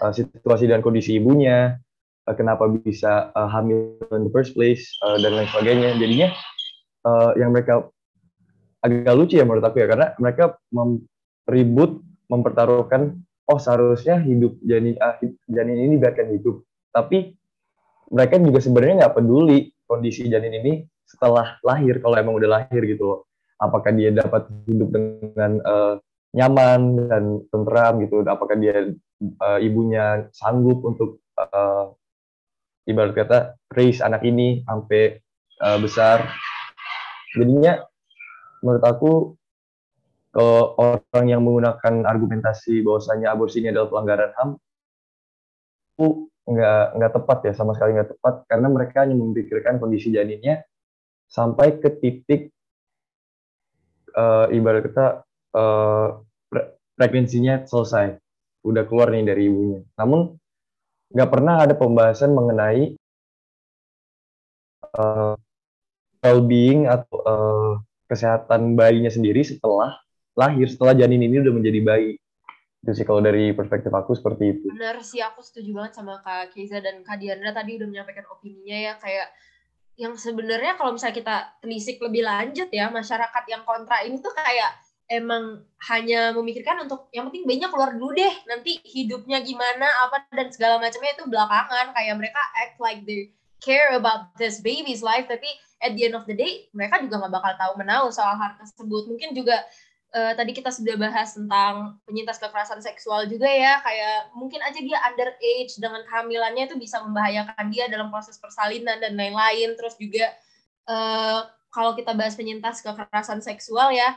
[0.00, 1.76] uh, situasi dan kondisi ibunya
[2.24, 6.00] uh, kenapa bisa uh, hamil in the first place uh, dan lain sebagainya.
[6.00, 6.28] Jadinya
[7.04, 7.92] uh, yang mereka
[8.84, 11.04] agak lucu ya menurut aku ya karena mereka mem
[11.48, 15.16] ribut mempertaruhkan oh seharusnya hidup janin ah,
[15.48, 16.64] janin ini biarkan hidup
[16.94, 17.34] tapi
[18.14, 23.02] mereka juga sebenarnya nggak peduli kondisi janin ini setelah lahir kalau emang udah lahir gitu
[23.02, 23.20] loh.
[23.58, 25.94] Apakah dia dapat hidup dengan uh,
[26.34, 28.94] nyaman dan tentram gitu apakah dia
[29.42, 31.94] uh, ibunya sanggup untuk uh,
[32.86, 33.38] ibarat kata
[33.74, 35.18] raise anak ini sampai
[35.62, 36.26] uh, besar.
[37.34, 37.82] Jadinya
[38.62, 39.12] menurut aku
[40.34, 44.50] kalau orang yang menggunakan argumentasi bahwasanya aborsi ini adalah pelanggaran HAM
[45.94, 50.60] itu nggak nggak tepat ya sama sekali nggak tepat karena mereka hanya memikirkan kondisi janinnya
[51.24, 52.52] sampai ke titik
[54.12, 55.06] uh, ibarat kita
[55.56, 58.20] uh, pre pregnancy-nya selesai
[58.64, 59.80] udah keluar nih dari ibunya.
[59.98, 60.36] Namun
[61.12, 62.96] nggak pernah ada pembahasan mengenai
[64.94, 65.34] uh,
[66.24, 67.72] well-being atau uh,
[68.08, 70.00] kesehatan bayinya sendiri setelah
[70.34, 72.10] lahir setelah janin ini udah menjadi bayi
[72.84, 74.68] itu sih kalau dari perspektif aku seperti itu.
[74.68, 78.76] Benar sih, aku setuju banget sama Kak Keiza dan Kak Diandra tadi udah menyampaikan opininya
[78.76, 79.32] ya, kayak
[79.96, 84.76] yang sebenarnya kalau misalnya kita telisik lebih lanjut ya, masyarakat yang kontra ini tuh kayak
[85.08, 90.52] emang hanya memikirkan untuk yang penting bayinya keluar dulu deh, nanti hidupnya gimana, apa dan
[90.52, 93.32] segala macamnya itu belakangan, kayak mereka act like they
[93.64, 95.48] care about this baby's life, tapi
[95.80, 99.08] at the end of the day mereka juga nggak bakal tahu menahu soal hal tersebut.
[99.08, 99.60] Mungkin juga
[100.14, 104.98] uh, tadi kita sudah bahas tentang penyintas kekerasan seksual juga ya, kayak mungkin aja dia
[105.10, 109.74] underage dengan kehamilannya itu bisa membahayakan dia dalam proses persalinan dan lain-lain.
[109.74, 110.30] Terus juga
[110.86, 114.14] uh, kalau kita bahas penyintas kekerasan seksual ya,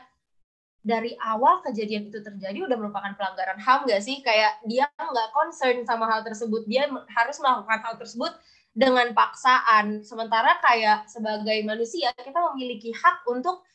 [0.85, 4.21] dari awal kejadian itu terjadi udah merupakan pelanggaran HAM gak sih?
[4.21, 8.31] Kayak dia nggak concern sama hal tersebut, dia harus melakukan hal tersebut
[8.77, 10.05] dengan paksaan.
[10.05, 13.65] Sementara kayak sebagai manusia kita memiliki hak untuk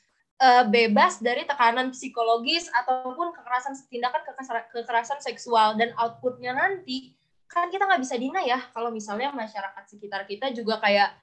[0.42, 4.20] uh, bebas dari tekanan psikologis ataupun kekerasan tindakan
[4.74, 7.14] kekerasan seksual dan outputnya nanti
[7.46, 11.14] kan kita nggak bisa dina ya kalau misalnya masyarakat sekitar kita juga kayak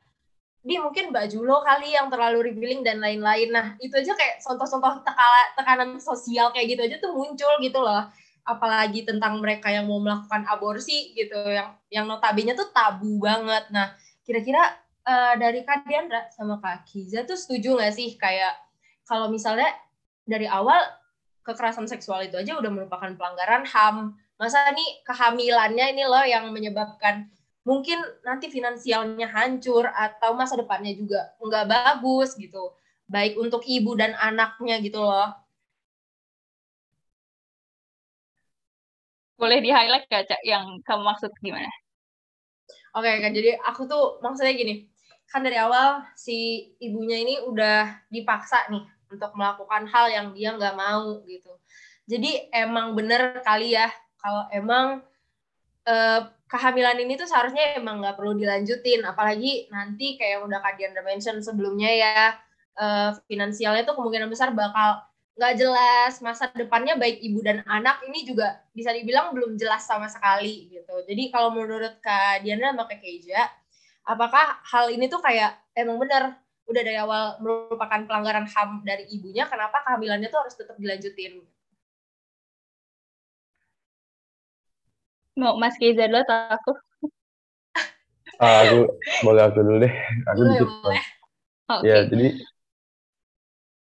[0.60, 3.48] di mungkin Mbak Julo kali yang terlalu revealing dan lain-lain.
[3.48, 5.08] Nah, itu aja kayak contoh-contoh
[5.56, 8.12] tekanan sosial kayak gitu aja tuh muncul gitu loh.
[8.44, 13.72] Apalagi tentang mereka yang mau melakukan aborsi gitu, yang yang notabene tuh tabu banget.
[13.72, 13.96] Nah,
[14.28, 14.76] kira-kira
[15.08, 18.69] uh, dari Kak Diandra sama Kak Kiza tuh setuju nggak sih kayak
[19.10, 19.74] kalau misalnya
[20.22, 20.78] dari awal
[21.42, 24.14] kekerasan seksual itu aja udah merupakan pelanggaran HAM.
[24.38, 27.26] Masa nih kehamilannya ini loh yang menyebabkan
[27.66, 32.70] mungkin nanti finansialnya hancur atau masa depannya juga nggak bagus gitu.
[33.10, 35.34] Baik untuk ibu dan anaknya gitu loh.
[39.40, 41.72] Boleh di-highlight gak, Cak, yang kamu maksud gimana?
[42.92, 44.84] Oke, okay, kan jadi aku tuh maksudnya gini,
[45.32, 50.76] kan dari awal si ibunya ini udah dipaksa nih untuk melakukan hal yang dia nggak
[50.78, 51.54] mau gitu.
[52.10, 53.90] Jadi emang bener kali ya
[54.22, 55.02] kalau emang
[55.86, 60.74] eh, kehamilan ini tuh seharusnya emang nggak perlu dilanjutin, apalagi nanti kayak yang udah Kak
[60.82, 62.34] Diandra mention sebelumnya ya
[62.78, 65.06] eh, finansialnya tuh kemungkinan besar bakal
[65.40, 70.12] nggak jelas masa depannya baik ibu dan anak ini juga bisa dibilang belum jelas sama
[70.12, 70.96] sekali gitu.
[71.08, 73.48] Jadi kalau menurut Kak Diandra sama Kak Keja,
[74.04, 76.36] apakah hal ini tuh kayak emang benar
[76.70, 81.42] udah dari awal merupakan pelanggaran HAM dari ibunya, kenapa kehamilannya tuh harus tetap dilanjutin?
[85.34, 86.72] Mau Mas Keiza dulu atau aku?
[88.40, 88.88] Ah, aku
[89.26, 89.94] boleh aku dulu deh.
[90.32, 90.70] Aku boleh, dikit.
[90.80, 91.04] Boleh.
[91.70, 91.86] Okay.
[91.86, 92.28] Ya, jadi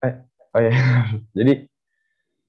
[0.04, 0.14] eh
[0.54, 0.74] oh ya.
[1.38, 1.52] jadi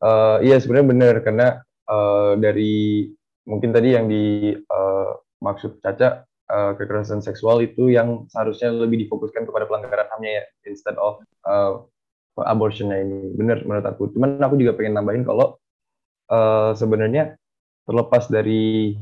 [0.05, 1.47] uh, iya sebenarnya benar karena
[1.89, 3.09] uh, dari
[3.45, 9.45] mungkin tadi yang di uh, maksud Caca uh, kekerasan seksual itu yang seharusnya lebih difokuskan
[9.45, 11.81] kepada pelanggaran hamnya ya instead of uh,
[12.41, 13.33] abortionnya ini.
[13.37, 14.11] Benar menurut aku.
[14.11, 15.57] Cuman aku juga pengen nambahin kalau
[16.29, 17.37] uh, sebenarnya
[17.85, 18.97] terlepas dari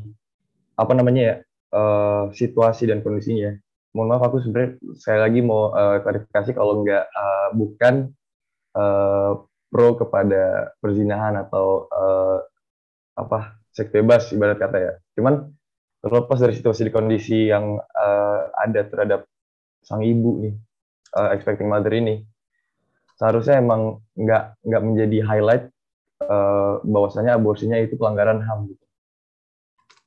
[0.75, 1.35] apa namanya ya
[1.71, 3.53] uh, situasi dan kondisinya
[3.93, 8.09] mohon maaf aku sebenarnya sekali lagi mau uh, klarifikasi kalau nggak uh, bukan
[8.73, 9.37] uh,
[9.69, 12.41] pro kepada perzinahan atau uh,
[13.17, 14.93] apa seks bebas ibarat kata ya.
[15.17, 15.49] Cuman
[16.03, 19.23] terlepas dari situasi di kondisi yang uh, ada terhadap
[19.79, 20.53] sang ibu nih
[21.15, 22.27] uh, expecting mother ini
[23.15, 25.63] seharusnya emang nggak nggak menjadi highlight
[26.27, 28.83] uh, bahwasanya aborsinya itu pelanggaran ham gitu.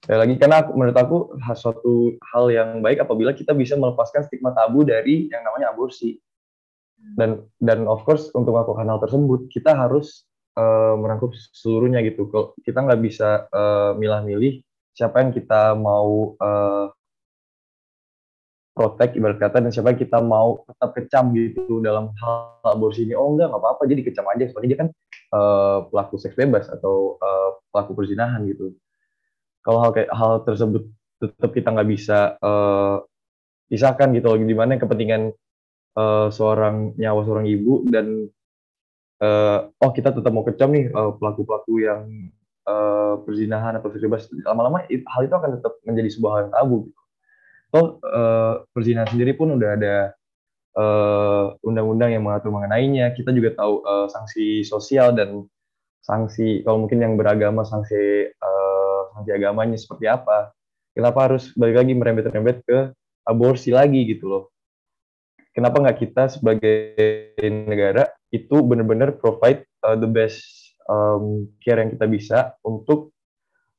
[0.06, 1.16] Ya lagi karena aku, menurut aku
[1.58, 6.14] suatu hal yang baik apabila kita bisa melepaskan stigma tabu dari yang namanya aborsi.
[7.18, 10.26] Dan dan of course untuk melakukan hal tersebut kita harus
[10.58, 12.30] uh, merangkup seluruhnya gitu.
[12.30, 14.62] Kalau kita nggak bisa uh, milah-milih
[14.96, 16.88] siapa yang kita mau uh,
[18.76, 23.12] protek ibarat kata dan siapa yang kita mau tetap kecam gitu dalam hal aborsi ini.
[23.12, 23.82] Oh enggak nggak apa-apa.
[23.88, 24.44] Jadi kecam aja.
[24.48, 24.88] Soalnya dia kan
[25.36, 28.72] uh, pelaku seks bebas atau uh, pelaku perzinahan gitu.
[29.64, 30.88] Kalau hal kayak hal tersebut
[31.20, 33.04] tetap kita nggak bisa uh,
[33.68, 34.38] pisahkan gitu loh.
[34.40, 35.32] Gimana kepentingan
[35.96, 38.28] uh, seorang nyawa seorang ibu dan
[39.24, 42.00] uh, oh kita tetap mau kecam nih pelaku-pelaku uh, yang
[42.66, 46.76] uh, perzinahan atau seks bebas lama-lama hal itu akan tetap menjadi sebuah hal yang tabu
[46.90, 47.00] gitu.
[47.70, 49.96] Toh uh, perzinahan sendiri pun udah ada
[51.64, 53.16] undang-undang uh, yang mengatur mengenainya.
[53.16, 55.48] Kita juga tahu uh, sanksi sosial dan
[56.04, 60.52] sanksi kalau mungkin yang beragama sanksi uh, sanksi agamanya seperti apa.
[60.92, 62.78] Kenapa harus balik lagi merembet-rembet ke
[63.26, 64.44] aborsi lagi gitu loh.
[65.52, 66.76] Kenapa nggak kita sebagai
[67.40, 70.44] negara itu benar-benar provide uh, the best
[70.90, 73.14] um, care yang kita bisa untuk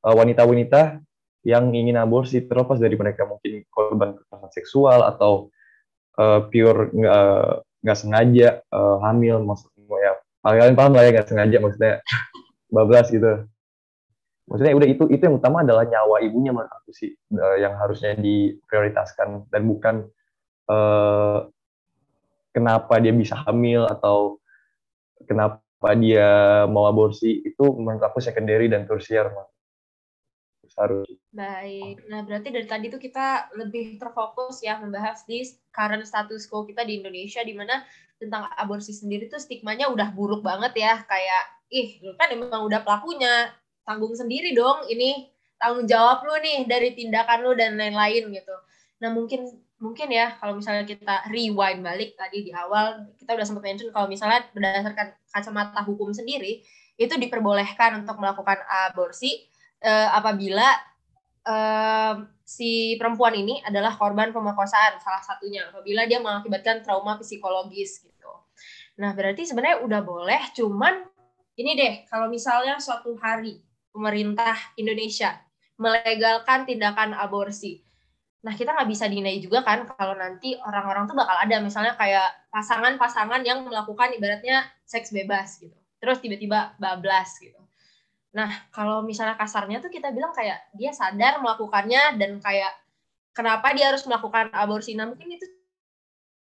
[0.04, 1.02] uh, wanita-wanita uh,
[1.46, 5.48] yang ingin aborsi terlepas dari mereka mungkin korban kekerasan seksual atau
[6.20, 6.92] uh, pure
[7.78, 11.94] nggak sengaja uh, hamil maksudnya ya kalian paham lah ya nggak sengaja maksudnya
[12.74, 13.46] bablas gitu.
[14.48, 18.16] Maksudnya udah itu itu yang utama adalah nyawa ibunya menurut aku sih uh, yang harusnya
[18.16, 20.08] diprioritaskan dan bukan
[20.72, 21.44] uh,
[22.56, 24.40] kenapa dia bisa hamil atau
[25.28, 29.30] kenapa apa dia mau aborsi itu menurut aku secondary dan tersier
[30.78, 31.10] harus.
[31.34, 35.42] Baik, nah berarti dari tadi tuh kita lebih terfokus ya membahas di
[35.74, 37.82] current status quo kita di Indonesia di mana
[38.18, 43.50] tentang aborsi sendiri tuh stigmanya udah buruk banget ya kayak ih kan emang udah pelakunya
[43.82, 48.56] tanggung sendiri dong ini tanggung jawab lu nih dari tindakan lu dan lain-lain gitu.
[49.02, 53.62] Nah mungkin mungkin ya kalau misalnya kita rewind balik tadi di awal kita udah sempat
[53.62, 56.66] mention kalau misalnya berdasarkan kacamata hukum sendiri
[56.98, 58.58] itu diperbolehkan untuk melakukan
[58.90, 59.46] aborsi
[59.86, 60.66] uh, apabila
[61.46, 68.32] uh, si perempuan ini adalah korban pemerkosaan salah satunya apabila dia mengakibatkan trauma psikologis gitu.
[68.98, 71.06] Nah berarti sebenarnya udah boleh cuman
[71.54, 73.62] ini deh kalau misalnya suatu hari
[73.94, 75.38] pemerintah Indonesia
[75.78, 77.86] melegalkan tindakan aborsi
[78.38, 82.30] Nah, kita nggak bisa dinai juga kan kalau nanti orang-orang tuh bakal ada misalnya kayak
[82.54, 85.74] pasangan-pasangan yang melakukan ibaratnya seks bebas gitu.
[85.98, 87.58] Terus tiba-tiba bablas gitu.
[88.38, 92.70] Nah, kalau misalnya kasarnya tuh kita bilang kayak dia sadar melakukannya dan kayak
[93.34, 94.94] kenapa dia harus melakukan aborsi.
[94.94, 95.46] Nah, mungkin itu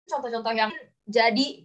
[0.09, 0.73] contoh-contoh yang
[1.05, 1.65] jadi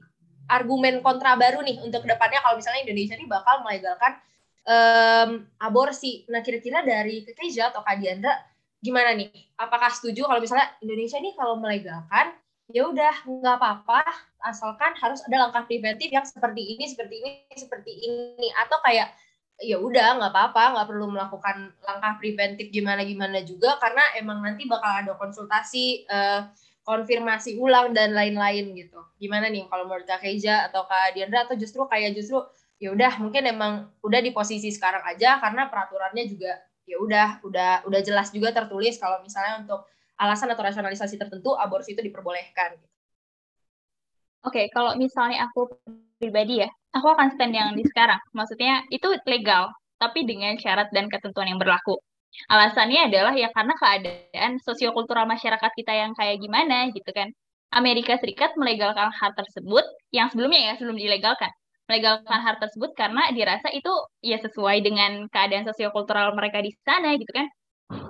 [0.50, 4.20] argumen kontra baru nih untuk ke depannya kalau misalnya Indonesia ini bakal melegalkan
[4.66, 5.30] um,
[5.62, 6.26] aborsi.
[6.28, 8.34] Nah, kira-kira dari Kekeja atau Kak Diandra,
[8.80, 9.32] gimana nih?
[9.60, 12.36] Apakah setuju kalau misalnya Indonesia ini kalau melegalkan
[12.70, 14.06] ya udah nggak apa-apa
[14.46, 18.48] asalkan harus ada langkah preventif yang seperti ini seperti ini seperti ini.
[18.56, 19.12] Atau kayak
[19.60, 24.64] ya udah nggak apa-apa nggak perlu melakukan langkah preventif gimana gimana juga karena emang nanti
[24.64, 26.48] bakal ada konsultasi uh,
[26.88, 29.04] konfirmasi ulang dan lain-lain gitu.
[29.20, 31.46] Gimana nih kalau menurut Kak Keja atau Kak Diandra?
[31.46, 32.40] Atau justru kayak justru
[32.80, 36.56] ya udah mungkin emang udah di posisi sekarang aja karena peraturannya juga
[36.90, 39.86] ya udah udah udah jelas juga tertulis kalau misalnya untuk
[40.18, 42.76] alasan atau rasionalisasi tertentu aborsi itu diperbolehkan.
[44.42, 45.68] Oke, okay, kalau misalnya aku
[46.18, 48.20] pribadi ya, aku akan stand yang di sekarang.
[48.32, 52.00] Maksudnya itu legal, tapi dengan syarat dan ketentuan yang berlaku.
[52.48, 57.30] Alasannya adalah ya karena keadaan sosiokultural masyarakat kita yang kayak gimana gitu kan.
[57.70, 61.52] Amerika Serikat melegalkan hal tersebut yang sebelumnya ya sebelum dilegalkan
[61.90, 63.90] melegalkan hal tersebut karena dirasa itu
[64.22, 67.48] ya sesuai dengan keadaan sosiokultural mereka di sana gitu kan.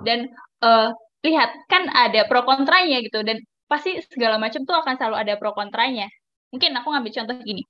[0.04, 0.28] Dan
[0.60, 0.92] uh,
[1.24, 3.24] lihat kan ada pro kontranya gitu.
[3.24, 6.06] Dan pasti segala macam tuh akan selalu ada pro kontranya.
[6.52, 7.62] Mungkin aku ngambil contoh gini.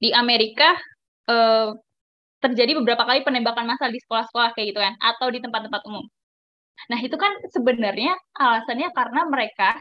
[0.00, 0.76] Di Amerika
[1.28, 1.76] uh,
[2.40, 6.04] terjadi beberapa kali penembakan massal di sekolah-sekolah kayak gitu kan atau di tempat-tempat umum.
[6.92, 9.80] Nah, itu kan sebenarnya alasannya karena mereka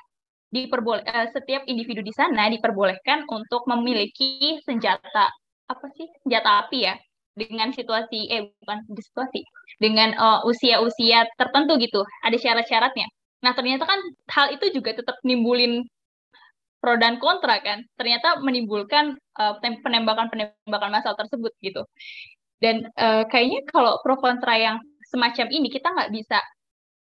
[0.56, 5.28] diperboleh uh, setiap individu di sana diperbolehkan untuk memiliki senjata
[5.68, 6.08] apa sih?
[6.24, 6.96] Senjata api ya
[7.36, 9.44] dengan situasi eh bukan di situasi
[9.84, 12.08] dengan uh, usia-usia tertentu gitu.
[12.24, 13.08] Ada syarat-syaratnya.
[13.44, 14.00] Nah, ternyata kan
[14.32, 15.84] hal itu juga tetap nimbulin
[16.80, 17.84] pro dan kontra kan.
[18.00, 21.84] Ternyata menimbulkan uh, penembakan-penembakan massal tersebut gitu.
[22.64, 24.80] Dan uh, kayaknya kalau pro kontra yang
[25.12, 26.40] semacam ini kita nggak bisa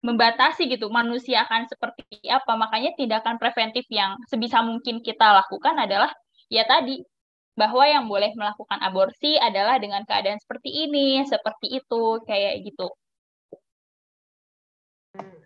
[0.00, 2.52] membatasi gitu manusia akan seperti apa.
[2.56, 6.10] Makanya tindakan preventif yang sebisa mungkin kita lakukan adalah
[6.48, 7.04] ya tadi
[7.58, 12.88] bahwa yang boleh melakukan aborsi adalah dengan keadaan seperti ini, seperti itu, kayak gitu.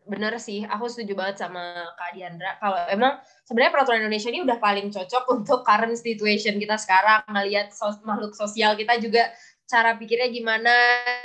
[0.05, 2.61] Bener sih, aku setuju banget sama Kak Diandra.
[2.61, 7.73] Kalau emang sebenarnya peraturan Indonesia ini udah paling cocok untuk current situation kita sekarang, ngelihat
[7.73, 9.33] sos makhluk sosial kita juga
[9.65, 10.77] cara pikirnya gimana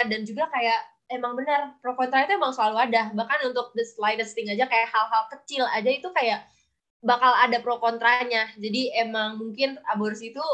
[0.07, 4.37] dan juga kayak emang benar pro kontra itu emang selalu ada bahkan untuk the slightest
[4.37, 6.45] thing aja kayak hal-hal kecil aja itu kayak
[7.01, 10.45] bakal ada pro kontranya jadi emang mungkin aborsi itu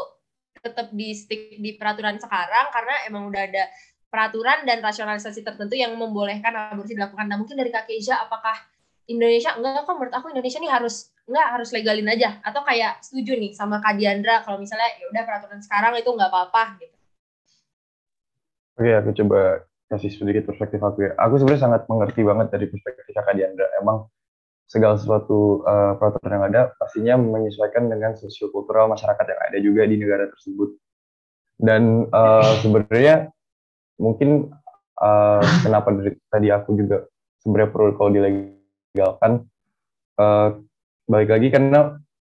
[0.66, 3.64] tetap di stick di peraturan sekarang karena emang udah ada
[4.10, 7.26] peraturan dan rasionalisasi tertentu yang membolehkan aborsi dilakukan.
[7.28, 8.54] Nah mungkin dari Kak Keisha, apakah
[9.06, 13.38] Indonesia enggak kok menurut aku Indonesia ini harus enggak harus legalin aja atau kayak setuju
[13.38, 16.96] nih sama Kak Diandra kalau misalnya ya udah peraturan sekarang itu nggak apa-apa gitu.
[18.76, 19.40] Oke, aku coba
[19.86, 21.12] kasih sedikit perspektif aku ya.
[21.18, 23.66] Aku sebenarnya sangat mengerti banget dari perspektif Kak Diandra.
[23.78, 24.10] Emang
[24.66, 29.96] segala sesuatu uh, peraturan yang ada pastinya menyesuaikan dengan sosiokultural masyarakat yang ada juga di
[29.98, 30.74] negara tersebut.
[31.56, 33.30] Dan uh, sebenarnya
[33.96, 34.50] mungkin
[35.00, 37.06] uh, kenapa dari tadi aku juga
[37.40, 39.32] sebenarnya perlu kalau dilegalkan
[40.18, 40.48] uh,
[41.06, 41.80] balik lagi karena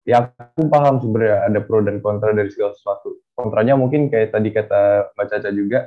[0.08, 3.20] ya aku paham sebenarnya ada pro dan kontra dari segala sesuatu.
[3.36, 5.78] Kontranya mungkin kayak tadi kata Mbak Caca juga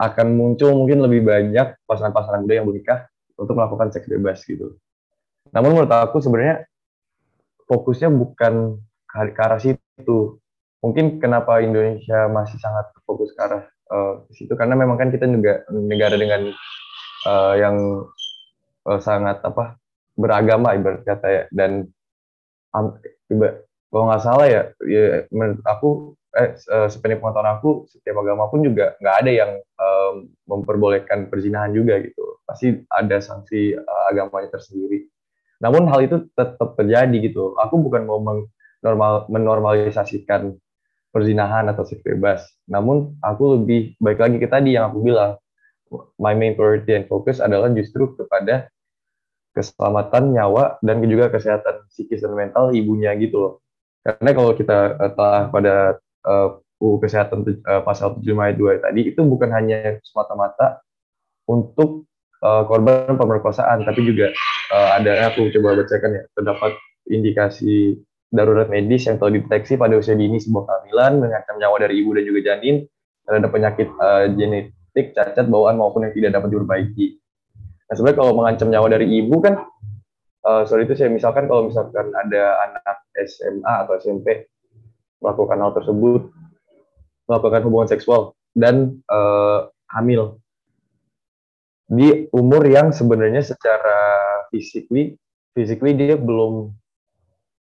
[0.00, 3.04] akan muncul mungkin lebih banyak pasangan-pasangan muda yang menikah
[3.36, 4.80] untuk melakukan seks bebas gitu.
[5.52, 6.64] Namun menurut aku sebenarnya
[7.68, 10.40] fokusnya bukan ke arah situ.
[10.80, 15.68] Mungkin kenapa Indonesia masih sangat fokus ke arah uh, situ karena memang kan kita juga
[15.68, 16.48] negara dengan
[17.28, 17.76] uh, yang
[18.88, 19.76] uh, sangat apa
[20.16, 21.92] beragama ibarat kata ya dan
[22.72, 22.96] um,
[23.90, 28.62] kalau nggak salah ya, ya menurut aku eh, uh, sepenuhnya pengetahuan aku setiap agama pun
[28.62, 30.14] juga nggak ada yang um,
[30.46, 32.38] memperbolehkan perzinahan juga gitu.
[32.46, 35.10] Pasti ada sanksi uh, agamanya tersendiri.
[35.60, 37.54] Namun hal itu tetap terjadi gitu.
[37.58, 38.20] Aku bukan mau
[38.80, 40.56] normal menormalisasikan
[41.10, 42.46] perzinahan atau seks bebas.
[42.70, 45.36] Namun aku lebih baik lagi ke tadi yang aku bilang
[46.16, 48.70] my main priority and focus adalah justru kepada
[49.50, 53.54] keselamatan nyawa dan juga kesehatan psikis dan mental ibunya gitu loh.
[54.00, 55.74] Karena kalau kita uh, telah pada
[56.26, 60.80] uh, UU Kesehatan uh, pasal 7 ayat 2 tadi itu bukan hanya semata-mata
[61.44, 62.08] untuk
[62.40, 64.32] uh, korban pemerkosaan tapi juga
[64.72, 66.72] uh, ada aku coba bacakan ya terdapat
[67.10, 72.14] indikasi darurat medis yang telah dideteksi pada usia dini sebuah kehamilan mengancam nyawa dari ibu
[72.14, 72.86] dan juga janin
[73.26, 77.06] terhadap penyakit uh, genetik cacat bawaan maupun yang tidak dapat diperbaiki.
[77.90, 79.54] Nah sebenarnya kalau mengancam nyawa dari ibu kan
[80.46, 84.46] uh, soal itu saya misalkan kalau misalkan ada anak SMA atau SMP
[85.20, 86.32] melakukan hal tersebut,
[87.30, 90.40] melakukan hubungan seksual dan uh, hamil
[91.90, 93.98] di umur yang sebenarnya secara
[94.50, 95.18] physically
[95.54, 96.70] physically dia belum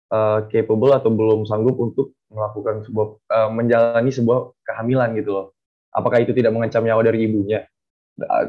[0.08, 5.46] uh, capable atau belum sanggup untuk melakukan sebuah uh, menjalani sebuah kehamilan gitu loh.
[5.94, 7.62] Apakah itu tidak mengancam nyawa dari ibunya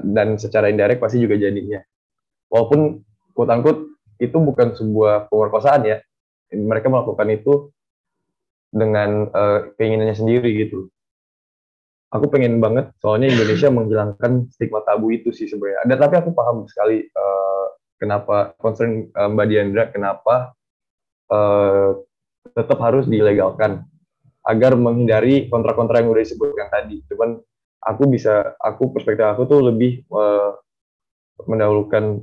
[0.01, 1.83] dan secara indirect pasti juga jadinya.
[2.49, 3.03] Walaupun
[3.35, 3.81] quote unquote
[4.17, 5.97] itu bukan sebuah pemerkosaan ya.
[6.55, 7.74] Mereka melakukan itu
[8.75, 10.91] dengan uh, keinginannya sendiri gitu.
[12.11, 15.87] Aku pengen banget soalnya Indonesia menghilangkan stigma tabu itu sih sebenarnya.
[15.87, 20.51] Ada tapi aku paham sekali uh, kenapa concern uh, Mbak Diandra kenapa
[21.31, 21.95] uh,
[22.51, 23.87] tetap harus dilegalkan
[24.45, 27.01] agar menghindari kontra-kontra yang udah disebutkan tadi.
[27.09, 27.39] Cuman
[27.81, 30.55] aku bisa aku perspektif aku tuh lebih uh,
[31.47, 32.21] mendahulukan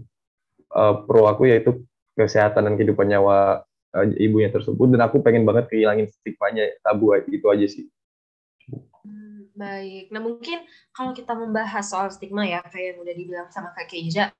[0.73, 1.85] uh, pro aku yaitu
[2.17, 7.47] kesehatan dan kehidupan nyawa uh, ibunya tersebut dan aku pengen banget kehilangin stigmanya tabu itu
[7.49, 7.87] aja sih.
[9.05, 10.11] Hmm, baik.
[10.11, 14.33] Nah mungkin kalau kita membahas soal stigma ya kayak yang udah dibilang sama Kak Keija,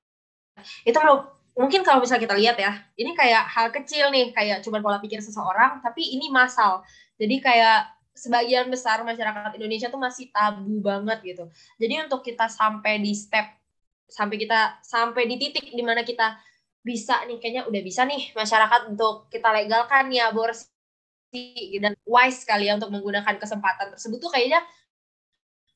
[0.85, 4.81] itu kalau mungkin kalau misalnya kita lihat ya, ini kayak hal kecil nih, kayak cuma
[4.81, 6.81] pola pikir seseorang, tapi ini masal.
[7.17, 11.45] Jadi kayak sebagian besar masyarakat Indonesia tuh masih tabu banget gitu.
[11.81, 13.57] Jadi untuk kita sampai di step
[14.13, 16.37] sampai kita sampai di titik di mana kita
[16.83, 20.67] bisa nih kayaknya udah bisa nih masyarakat untuk kita legalkan ya aborsi
[21.79, 24.61] dan wise sekali ya untuk menggunakan kesempatan tersebut tuh kayaknya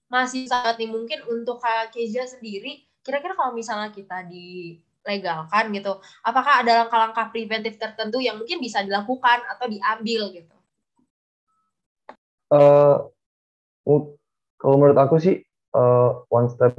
[0.07, 6.63] masih sangat nih mungkin untuk Kak Keja sendiri, kira-kira kalau misalnya kita dilegalkan gitu, apakah
[6.63, 10.55] ada langkah-langkah preventif tertentu yang mungkin bisa dilakukan atau diambil gitu?
[12.47, 13.11] Uh,
[14.55, 15.43] kalau menurut aku sih
[15.75, 16.71] uh, one step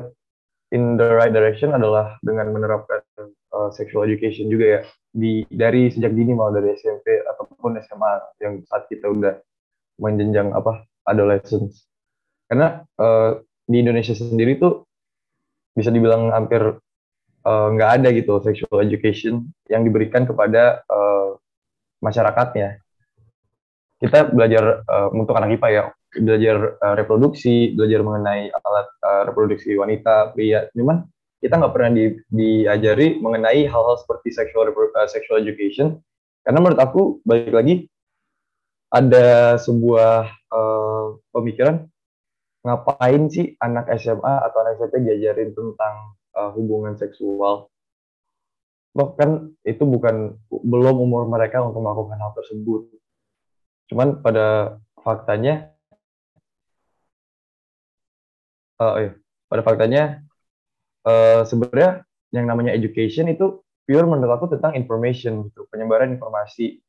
[0.73, 3.05] in the right direction adalah dengan menerapkan
[3.53, 8.13] uh, sexual education juga ya di dari sejak dini mau dari SMP ataupun SMA
[8.45, 9.35] yang saat kita udah
[9.99, 11.89] menjenjang apa adolescence
[12.49, 14.89] karena uh, di Indonesia sendiri tuh
[15.77, 16.59] bisa dibilang hampir
[17.47, 21.39] eh, nggak uh, ada gitu sexual education yang diberikan kepada uh,
[22.03, 22.83] masyarakatnya.
[24.03, 25.85] Kita belajar uh, untuk anak IPA ya,
[26.19, 30.67] belajar uh, reproduksi, belajar mengenai alat uh, reproduksi wanita, pria.
[30.75, 31.07] Cuman
[31.39, 36.03] kita nggak pernah di, diajari mengenai hal-hal seperti sexual uh, sexual education.
[36.43, 37.75] Karena menurut aku balik lagi
[38.91, 41.87] ada sebuah uh, pemikiran
[42.67, 47.71] ngapain sih anak SMA atau anak SMP diajarin tentang uh, hubungan seksual?
[48.99, 52.91] Loh kan itu bukan belum umur mereka untuk melakukan hal tersebut.
[53.89, 55.71] Cuman pada faktanya,
[58.83, 59.13] uh, iya,
[59.47, 60.28] pada faktanya
[61.09, 62.05] uh, sebenarnya
[62.37, 66.85] yang namanya education itu pure menurut aku tentang information gitu, penyebaran informasi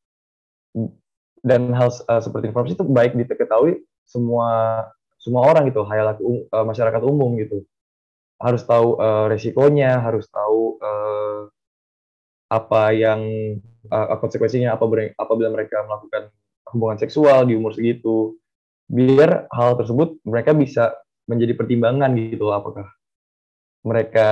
[1.40, 4.84] dan hal uh, seperti informasi itu baik diketahui semua
[5.20, 7.64] semua orang gitu, hayal um, uh, masyarakat umum gitu.
[8.40, 11.52] Harus tahu uh, resikonya, harus tahu uh,
[12.50, 13.22] apa yang
[13.92, 14.88] uh, konsekuensinya apa
[15.20, 16.32] apabila mereka melakukan
[16.72, 18.40] hubungan seksual di umur segitu.
[18.90, 20.98] Biar hal tersebut mereka bisa
[21.30, 22.90] menjadi pertimbangan gitu apakah
[23.86, 24.30] mereka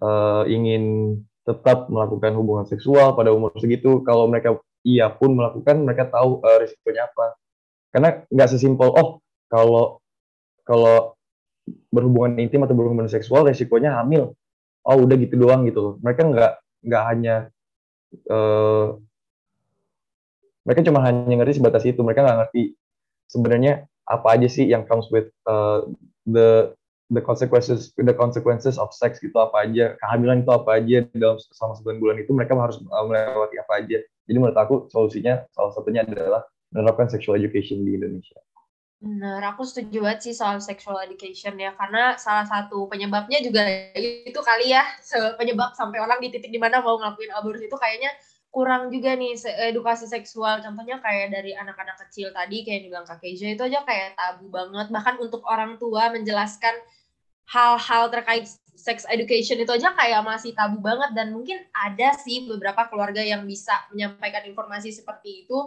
[0.00, 4.00] uh, ingin tetap melakukan hubungan seksual pada umur segitu.
[4.06, 7.36] Kalau mereka iya pun melakukan, mereka tahu uh, risikonya apa.
[7.92, 9.20] Karena nggak sesimpel, oh
[9.50, 10.00] kalau
[10.64, 11.18] kalau
[11.92, 14.34] berhubungan intim atau berhubungan seksual resikonya hamil
[14.82, 16.52] oh udah gitu doang gitu mereka nggak
[16.82, 17.36] nggak hanya
[18.26, 18.98] uh,
[20.66, 22.62] mereka cuma hanya ngerti sebatas itu mereka nggak ngerti
[23.30, 25.86] sebenarnya apa aja sih yang comes with uh,
[26.26, 26.74] the
[27.12, 31.76] the consequences the consequences of sex gitu apa aja kehamilan itu apa aja dalam selama
[31.76, 36.46] sembilan bulan itu mereka harus melewati apa aja jadi menurut aku solusinya salah satunya adalah
[36.72, 38.40] menerapkan sexual education di Indonesia.
[39.02, 43.66] Benar, aku setuju banget sih soal sexual education ya, karena salah satu penyebabnya juga
[43.98, 44.86] itu kali ya,
[45.34, 48.14] penyebab sampai orang di titik di mana mau ngelakuin aborsi itu kayaknya
[48.54, 49.34] kurang juga nih
[49.74, 50.62] edukasi seksual.
[50.62, 54.86] Contohnya kayak dari anak-anak kecil tadi, kayak dibilang Kak Keisha, itu aja kayak tabu banget.
[54.94, 56.78] Bahkan untuk orang tua menjelaskan
[57.48, 61.10] hal-hal terkait sex education itu aja kayak masih tabu banget.
[61.14, 65.58] Dan mungkin ada sih beberapa keluarga yang bisa menyampaikan informasi seperti itu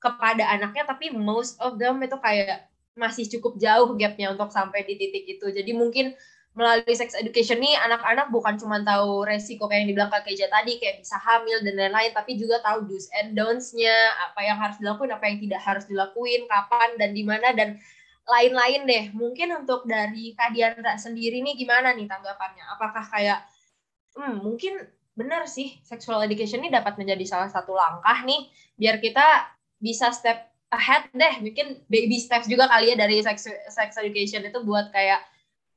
[0.00, 4.96] kepada anaknya, tapi most of them itu kayak masih cukup jauh gapnya untuk sampai di
[4.96, 5.46] titik itu.
[5.52, 6.16] Jadi mungkin
[6.50, 10.82] melalui sex education nih anak-anak bukan cuma tahu resiko kayak yang dibilang Kak Keja tadi
[10.82, 15.14] kayak bisa hamil dan lain-lain tapi juga tahu do's and don'ts-nya, apa yang harus dilakuin,
[15.14, 17.78] apa yang tidak harus dilakuin, kapan dan di mana dan
[18.28, 19.04] lain-lain deh.
[19.16, 22.64] Mungkin untuk dari Kak Diandra sendiri nih gimana nih tanggapannya?
[22.76, 23.44] Apakah kayak
[24.16, 24.80] hmm, mungkin
[25.14, 28.48] benar sih sexual education ini dapat menjadi salah satu langkah nih
[28.78, 33.90] biar kita bisa step ahead deh mungkin baby steps juga kali ya dari sex, sex
[34.00, 35.20] education itu buat kayak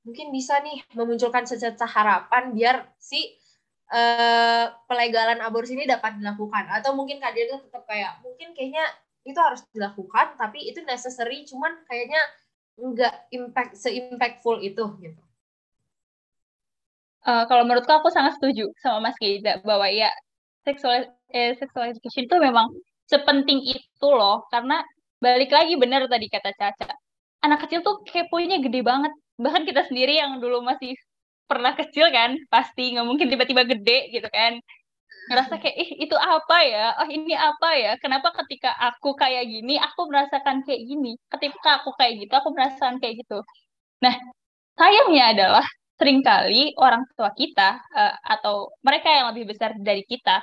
[0.05, 3.35] mungkin bisa nih memunculkan secerca harapan biar si
[3.89, 8.85] uh, pelegalan aborsi ini dapat dilakukan atau mungkin kalian itu tetap kayak mungkin kayaknya
[9.23, 12.19] itu harus dilakukan tapi itu necessary cuman kayaknya
[12.79, 15.21] nggak impact se-impactful itu gitu.
[17.23, 20.11] Uh, kalau menurutku aku sangat setuju sama Mas Keiza bahwa ya
[20.67, 22.67] sexual eh, sexual education itu memang
[23.07, 24.83] sepenting itu loh karena
[25.23, 26.91] balik lagi bener tadi kata Caca
[27.43, 30.95] anak kecil tuh keponya gede banget bahkan kita sendiri yang dulu masih
[31.47, 34.59] pernah kecil kan pasti nggak mungkin tiba-tiba gede gitu kan
[35.29, 36.85] ngerasa kayak ih itu apa ya?
[36.99, 37.91] Oh ini apa ya?
[38.03, 41.15] Kenapa ketika aku kayak gini aku merasakan kayak gini?
[41.31, 43.39] Ketika aku kayak gitu aku merasakan kayak gitu.
[44.03, 44.15] Nah
[44.79, 45.65] sayangnya adalah
[45.99, 50.41] sering kali orang tua kita uh, atau mereka yang lebih besar dari kita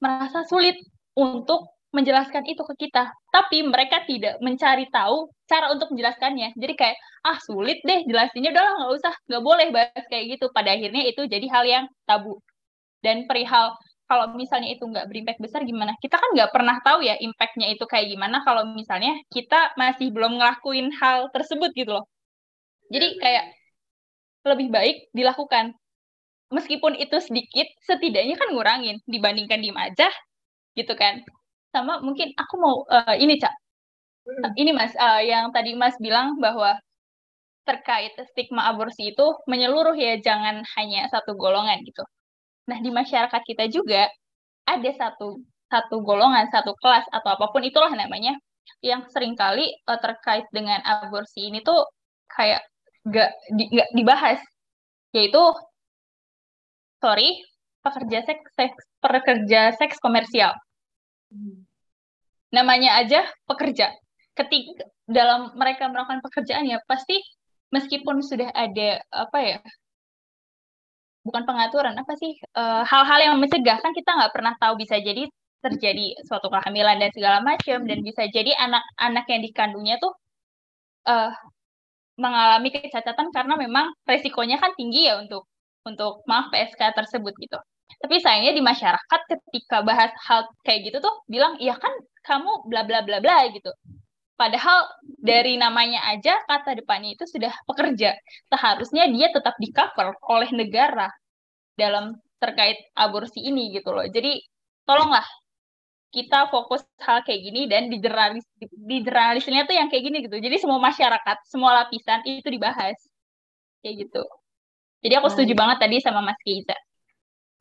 [0.00, 0.76] merasa sulit
[1.18, 6.50] untuk menjelaskan itu ke kita, tapi mereka tidak mencari tahu cara untuk menjelaskannya.
[6.58, 10.50] Jadi kayak ah sulit deh jelasinnya, udahlah nggak usah, nggak boleh bahas kayak gitu.
[10.50, 12.42] Pada akhirnya itu jadi hal yang tabu.
[13.04, 13.76] Dan perihal
[14.08, 15.92] kalau misalnya itu nggak berimpact besar gimana?
[16.00, 20.40] Kita kan nggak pernah tahu ya impactnya itu kayak gimana kalau misalnya kita masih belum
[20.40, 22.04] ngelakuin hal tersebut gitu loh.
[22.88, 23.44] Jadi kayak
[24.48, 25.76] lebih baik dilakukan.
[26.52, 30.08] Meskipun itu sedikit, setidaknya kan ngurangin dibandingkan diem aja
[30.74, 31.22] gitu kan
[31.70, 33.54] sama mungkin aku mau uh, ini cak
[34.26, 34.54] hmm.
[34.58, 36.78] ini mas uh, yang tadi mas bilang bahwa
[37.64, 42.04] terkait stigma aborsi itu menyeluruh ya, jangan hanya satu golongan gitu.
[42.64, 44.08] Nah, di masyarakat kita juga
[44.64, 48.36] ada satu satu golongan, satu kelas atau apa pun itulah namanya
[48.80, 51.84] yang sering kali uh, terkait dengan aborsi ini tuh
[52.30, 52.62] kayak
[53.08, 54.40] gak, di, gak dibahas.
[55.12, 55.40] Yaitu
[57.00, 57.42] sorry
[57.84, 60.56] pekerja seks, seks pekerja seks komersial.
[62.54, 63.92] Namanya aja pekerja.
[64.34, 67.20] Ketika dalam mereka melakukan pekerjaan ya pasti
[67.68, 69.58] meskipun sudah ada apa ya
[71.24, 75.00] bukan pengaturan apa sih eh, hal-hal uh, yang mencegah kan kita nggak pernah tahu bisa
[75.00, 75.24] jadi
[75.64, 80.12] terjadi suatu kehamilan dan segala macam dan bisa jadi anak-anak yang dikandungnya tuh
[81.08, 81.32] uh,
[82.20, 85.48] mengalami kecacatan karena memang resikonya kan tinggi ya untuk
[85.88, 87.58] untuk maaf PSK tersebut gitu.
[88.00, 91.92] Tapi sayangnya di masyarakat ketika bahas hal kayak gitu tuh bilang iya kan
[92.24, 93.72] kamu bla bla bla bla gitu.
[94.34, 94.90] Padahal
[95.22, 98.18] dari namanya aja kata depannya itu sudah pekerja.
[98.50, 101.06] Seharusnya dia tetap di cover oleh negara
[101.78, 104.04] dalam terkait aborsi ini gitu loh.
[104.10, 104.42] Jadi
[104.82, 105.24] tolonglah
[106.10, 110.38] kita fokus hal kayak gini dan di jurnalis di jurnalisnya tuh yang kayak gini gitu.
[110.38, 112.98] Jadi semua masyarakat, semua lapisan itu dibahas.
[113.82, 114.22] Kayak gitu.
[115.04, 115.58] Jadi aku setuju oh.
[115.58, 116.74] banget tadi sama Mas Kiza.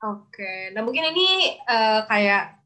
[0.04, 2.60] Oke, nah mungkin ini uh, kayak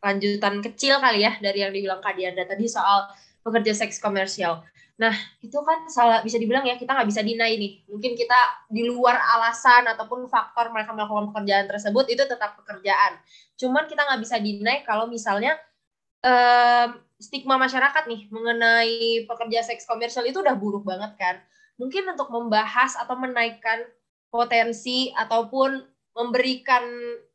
[0.00, 3.04] lanjutan kecil kali ya dari yang dibilang Kak Diandra tadi soal
[3.40, 4.64] pekerja seks komersial.
[5.00, 7.72] Nah, itu kan salah bisa dibilang ya kita nggak bisa deny nih.
[7.88, 13.16] Mungkin kita di luar alasan ataupun faktor mereka melakukan pekerjaan tersebut itu tetap pekerjaan.
[13.56, 15.56] Cuman kita nggak bisa deny kalau misalnya
[16.20, 16.86] eh,
[17.16, 21.36] stigma masyarakat nih mengenai pekerja seks komersial itu udah buruk banget kan.
[21.80, 23.88] Mungkin untuk membahas atau menaikkan
[24.28, 25.80] potensi ataupun
[26.12, 26.84] memberikan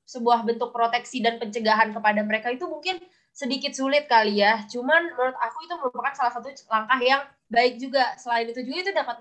[0.06, 3.02] sebuah bentuk proteksi dan pencegahan kepada mereka itu mungkin
[3.36, 4.64] sedikit sulit kali ya.
[4.72, 7.22] Cuman menurut aku itu merupakan salah satu langkah yang
[7.52, 8.16] baik juga.
[8.16, 9.20] Selain itu juga itu dapat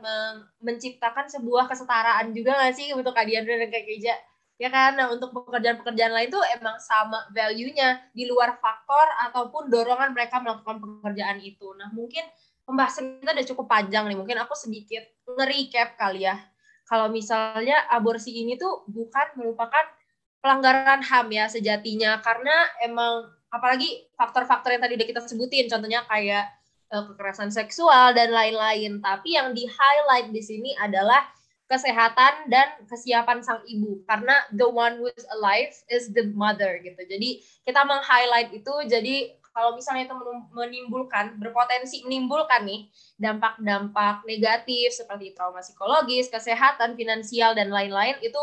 [0.63, 4.15] menciptakan sebuah kesetaraan juga nggak sih untuk Kak Diandra dan Kak Keja?
[4.55, 10.15] Ya kan, nah untuk pekerjaan-pekerjaan lain itu emang sama value-nya di luar faktor ataupun dorongan
[10.15, 11.75] mereka melakukan pekerjaan itu.
[11.75, 12.23] Nah mungkin
[12.63, 14.15] pembahasan kita udah cukup panjang nih.
[14.15, 16.39] Mungkin aku sedikit nge-recap kali ya.
[16.87, 19.91] Kalau misalnya aborsi ini tuh bukan merupakan
[20.39, 22.55] pelanggaran HAM ya sejatinya karena
[22.85, 26.51] emang apalagi faktor-faktor yang tadi udah kita sebutin contohnya kayak
[26.91, 28.99] uh, kekerasan seksual dan lain-lain.
[28.99, 31.23] Tapi yang di highlight di sini adalah
[31.71, 34.03] kesehatan dan kesiapan sang ibu.
[34.11, 36.99] Karena the one who is alive is the mother gitu.
[36.99, 38.75] Jadi kita meng-highlight itu.
[38.91, 40.17] Jadi kalau misalnya itu
[40.51, 42.91] menimbulkan berpotensi menimbulkan nih
[43.23, 48.43] dampak-dampak negatif seperti trauma psikologis, kesehatan, finansial dan lain-lain itu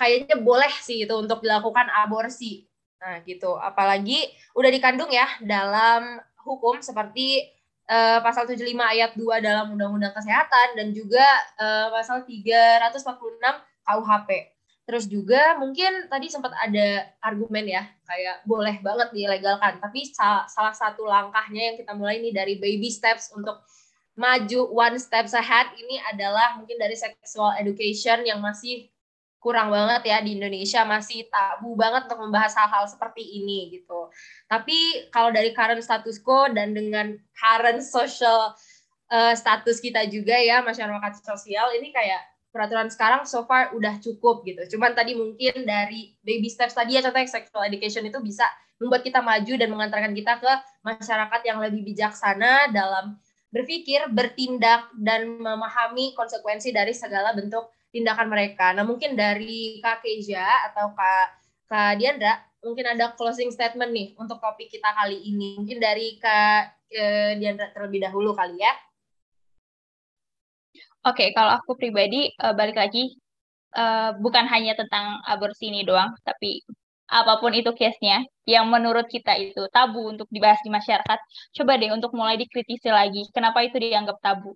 [0.00, 2.69] kayaknya boleh sih itu untuk dilakukan aborsi
[3.00, 3.56] Nah, gitu.
[3.56, 7.48] Apalagi udah dikandung ya dalam hukum seperti
[7.88, 11.24] uh, pasal 75 ayat 2 dalam Undang-Undang Kesehatan dan juga
[11.56, 13.40] uh, pasal 346
[13.88, 14.30] KUHP.
[14.84, 19.78] Terus juga mungkin tadi sempat ada argumen ya, kayak boleh banget dilegalkan.
[19.78, 23.62] Tapi salah satu langkahnya yang kita mulai ini dari baby steps untuk
[24.18, 28.90] maju one steps ahead ini adalah mungkin dari sexual education yang masih
[29.40, 34.12] kurang banget ya di Indonesia masih tabu banget untuk membahas hal-hal seperti ini gitu.
[34.44, 38.52] Tapi kalau dari current status quo dan dengan current social
[39.08, 42.20] uh, status kita juga ya masyarakat sosial ini kayak
[42.52, 44.76] peraturan sekarang so far udah cukup gitu.
[44.76, 48.44] Cuman tadi mungkin dari baby steps tadi ya contohnya sexual education itu bisa
[48.76, 50.52] membuat kita maju dan mengantarkan kita ke
[50.84, 53.16] masyarakat yang lebih bijaksana dalam
[53.50, 58.72] berpikir, bertindak dan memahami konsekuensi dari segala bentuk tindakan mereka.
[58.74, 61.26] Nah mungkin dari Kak Keja atau Kak,
[61.66, 65.58] Kak Diandra, mungkin ada closing statement nih untuk topik kita kali ini.
[65.58, 68.72] Mungkin dari Kak eh, Diandra terlebih dahulu kali ya.
[71.00, 73.16] Oke, okay, kalau aku pribadi uh, balik lagi
[73.72, 76.60] uh, bukan hanya tentang aborsi ini doang, tapi
[77.08, 81.18] apa pun itu case-nya yang menurut kita itu tabu untuk dibahas di masyarakat,
[81.56, 83.26] coba deh untuk mulai dikritisi lagi.
[83.32, 84.54] Kenapa itu dianggap tabu?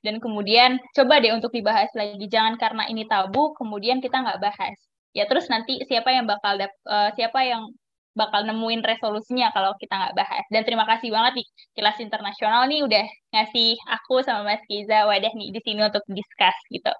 [0.00, 2.26] Dan kemudian coba deh untuk dibahas lagi.
[2.26, 4.76] Jangan karena ini tabu, kemudian kita nggak bahas.
[5.14, 7.70] Ya terus nanti siapa yang bakal uh, siapa yang
[8.14, 10.44] bakal nemuin resolusinya kalau kita nggak bahas.
[10.50, 15.32] Dan terima kasih banget nih kelas internasional nih udah ngasih aku sama Mas Kiza wadah
[15.34, 16.94] nih di sini untuk discuss gitu.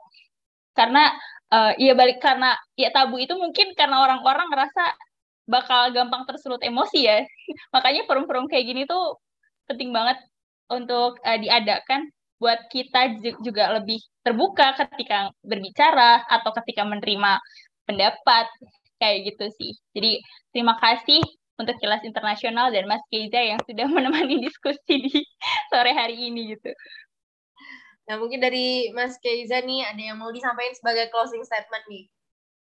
[0.74, 1.14] Karena
[1.54, 4.84] uh, ya balik karena ya tabu itu mungkin karena orang-orang ngerasa
[5.46, 7.22] bakal gampang tersulut emosi ya.
[7.74, 9.18] Makanya forum-forum kayak gini tuh
[9.70, 10.18] penting banget
[10.68, 17.38] untuk uh, diadakan buat kita juga lebih terbuka ketika berbicara atau ketika menerima
[17.86, 18.46] pendapat
[18.98, 19.72] kayak gitu sih.
[19.94, 20.20] Jadi
[20.50, 21.22] terima kasih
[21.54, 25.18] untuk kelas internasional dan Mas Keiza yang sudah menemani diskusi di
[25.70, 26.70] sore hari ini gitu.
[28.04, 32.04] Nah, mungkin dari Mas Keiza nih, ada yang mau disampaikan sebagai closing statement nih?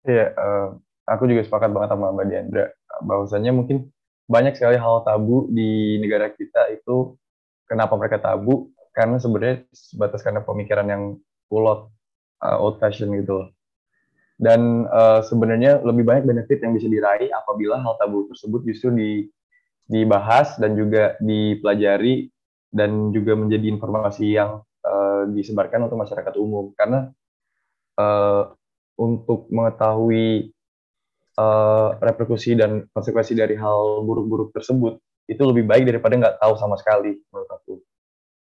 [0.07, 0.67] Iya, uh,
[1.03, 2.65] aku juga sepakat banget sama Mbak Diandra.
[3.03, 3.91] Bahwasannya mungkin
[4.31, 7.15] banyak sekali hal tabu di negara kita itu
[7.67, 11.03] kenapa mereka tabu karena sebenarnya sebatas karena pemikiran yang
[11.45, 11.93] kulot
[12.41, 13.47] uh, old fashion gitu loh
[14.41, 19.11] dan uh, sebenarnya lebih banyak benefit yang bisa diraih apabila hal tabu tersebut justru di
[19.85, 22.29] dibahas dan juga dipelajari
[22.73, 27.09] dan juga menjadi informasi yang uh, disebarkan untuk masyarakat umum karena
[27.97, 28.51] uh,
[28.97, 30.51] untuk mengetahui
[31.37, 36.75] uh, reperkusi dan konsekuensi dari hal buruk-buruk tersebut itu lebih baik daripada nggak tahu sama
[36.79, 37.73] sekali menurut aku.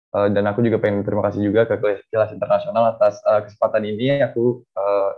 [0.09, 1.77] Uh, dan aku juga pengen terima kasih juga ke
[2.09, 4.25] kelas internasional atas uh, kesempatan ini.
[4.25, 5.11] Aku uh,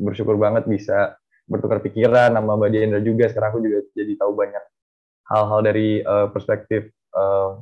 [0.00, 3.28] bersyukur banget bisa bertukar pikiran sama Mbak Diandra juga.
[3.28, 4.64] Sekarang aku juga jadi tahu banyak
[5.28, 7.60] hal-hal dari uh, perspektif uh,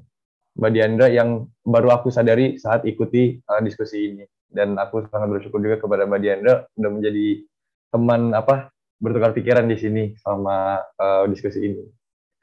[0.54, 4.24] Mbak Diandra yang baru aku sadari saat ikuti uh, diskusi ini.
[4.50, 7.26] Dan aku sangat bersyukur juga kepada Mbak Diandra sudah menjadi
[7.90, 8.70] teman apa
[9.02, 11.82] bertukar pikiran di sini sama uh, diskusi ini.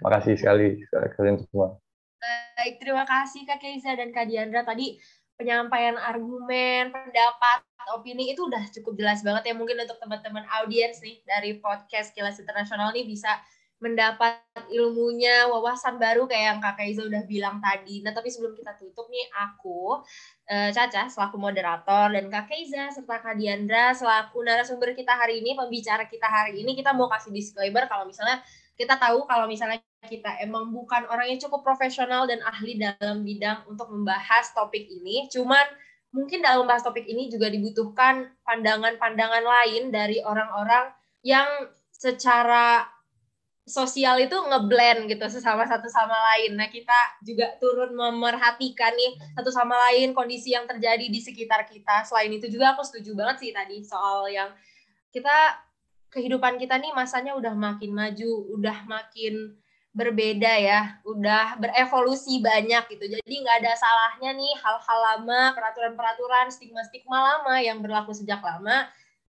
[0.04, 0.84] Makasih sekali
[1.16, 1.80] kalian semua.
[2.18, 4.66] Baik, terima kasih Kak Keisa dan Kak Diandra.
[4.66, 4.98] Tadi
[5.38, 7.62] penyampaian argumen, pendapat,
[7.94, 9.54] opini itu udah cukup jelas banget ya.
[9.54, 13.38] Mungkin untuk teman-teman audiens nih dari podcast Kilas Internasional nih bisa
[13.78, 14.42] mendapat
[14.74, 18.02] ilmunya, wawasan baru kayak yang Kak Kaiza udah bilang tadi.
[18.02, 20.02] Nah, tapi sebelum kita tutup nih, aku,
[20.50, 25.54] uh, Caca, selaku moderator, dan Kak Kaiza, serta Kak Diandra, selaku narasumber kita hari ini,
[25.54, 28.42] pembicara kita hari ini, kita mau kasih disclaimer kalau misalnya
[28.78, 29.78] kita tahu kalau misalnya
[30.08, 35.28] kita emang bukan orang yang cukup profesional dan ahli dalam bidang untuk membahas topik ini,
[35.28, 35.68] cuman
[36.16, 41.48] mungkin dalam membahas topik ini juga dibutuhkan pandangan-pandangan lain dari orang-orang yang
[41.92, 42.88] secara
[43.68, 46.56] sosial itu ngeblend gitu sesama satu sama lain.
[46.56, 52.08] Nah, kita juga turun memerhatikan nih satu sama lain kondisi yang terjadi di sekitar kita.
[52.08, 54.56] Selain itu juga aku setuju banget sih tadi soal yang
[55.12, 55.60] kita
[56.08, 59.60] kehidupan kita nih masanya udah makin maju, udah makin
[59.98, 63.18] berbeda ya, udah berevolusi banyak gitu.
[63.18, 68.86] Jadi nggak ada salahnya nih hal-hal lama, peraturan-peraturan, stigma-stigma lama yang berlaku sejak lama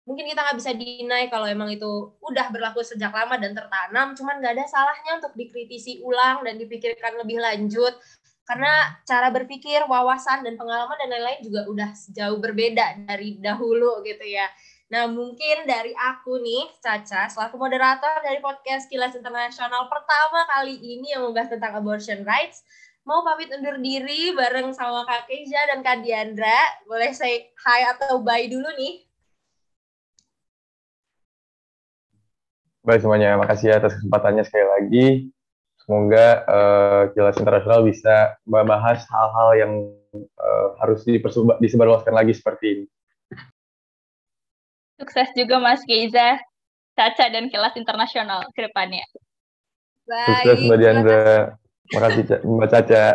[0.01, 4.41] mungkin kita nggak bisa dinai kalau emang itu udah berlaku sejak lama dan tertanam, cuman
[4.41, 7.93] nggak ada salahnya untuk dikritisi ulang dan dipikirkan lebih lanjut
[8.41, 14.26] karena cara berpikir, wawasan dan pengalaman dan lain-lain juga udah jauh berbeda dari dahulu gitu
[14.28, 14.49] ya.
[14.92, 21.16] Nah mungkin dari aku nih Caca selaku moderator dari podcast Kilas Internasional pertama kali ini
[21.16, 22.60] yang membahas tentang abortion rights
[23.08, 26.84] mau pamit undur diri bareng sama Kak Keisha dan Kak Diandra.
[26.84, 29.08] Boleh say hi atau bye dulu nih?
[32.84, 35.08] Baik semuanya, makasih ya atas kesempatannya sekali lagi.
[35.80, 39.74] Semoga uh, Kilas Internasional bisa membahas hal-hal yang
[40.36, 41.08] uh, harus
[41.64, 42.86] disebarluaskan lagi seperti ini.
[45.02, 46.38] Sukses juga Mas Keiza,
[46.93, 49.02] Caca, dan Kilas Internasional ke depannya.
[50.06, 50.45] Baik.
[50.45, 51.58] Sukses Mbak Diandra.
[51.89, 53.06] Makasih Mbak Caca.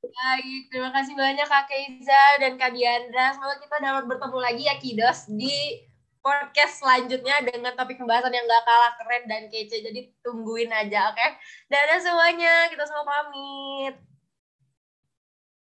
[0.00, 3.36] Baik, terima kasih banyak Kak Keiza dan Kak Diandra.
[3.36, 5.84] Semoga kita dapat bertemu lagi ya Kidos di
[6.24, 9.84] podcast selanjutnya dengan topik pembahasan yang gak kalah keren dan kece.
[9.84, 11.20] Jadi tungguin aja, oke?
[11.20, 11.30] Okay?
[11.68, 13.94] Dadah semuanya, kita semua pamit.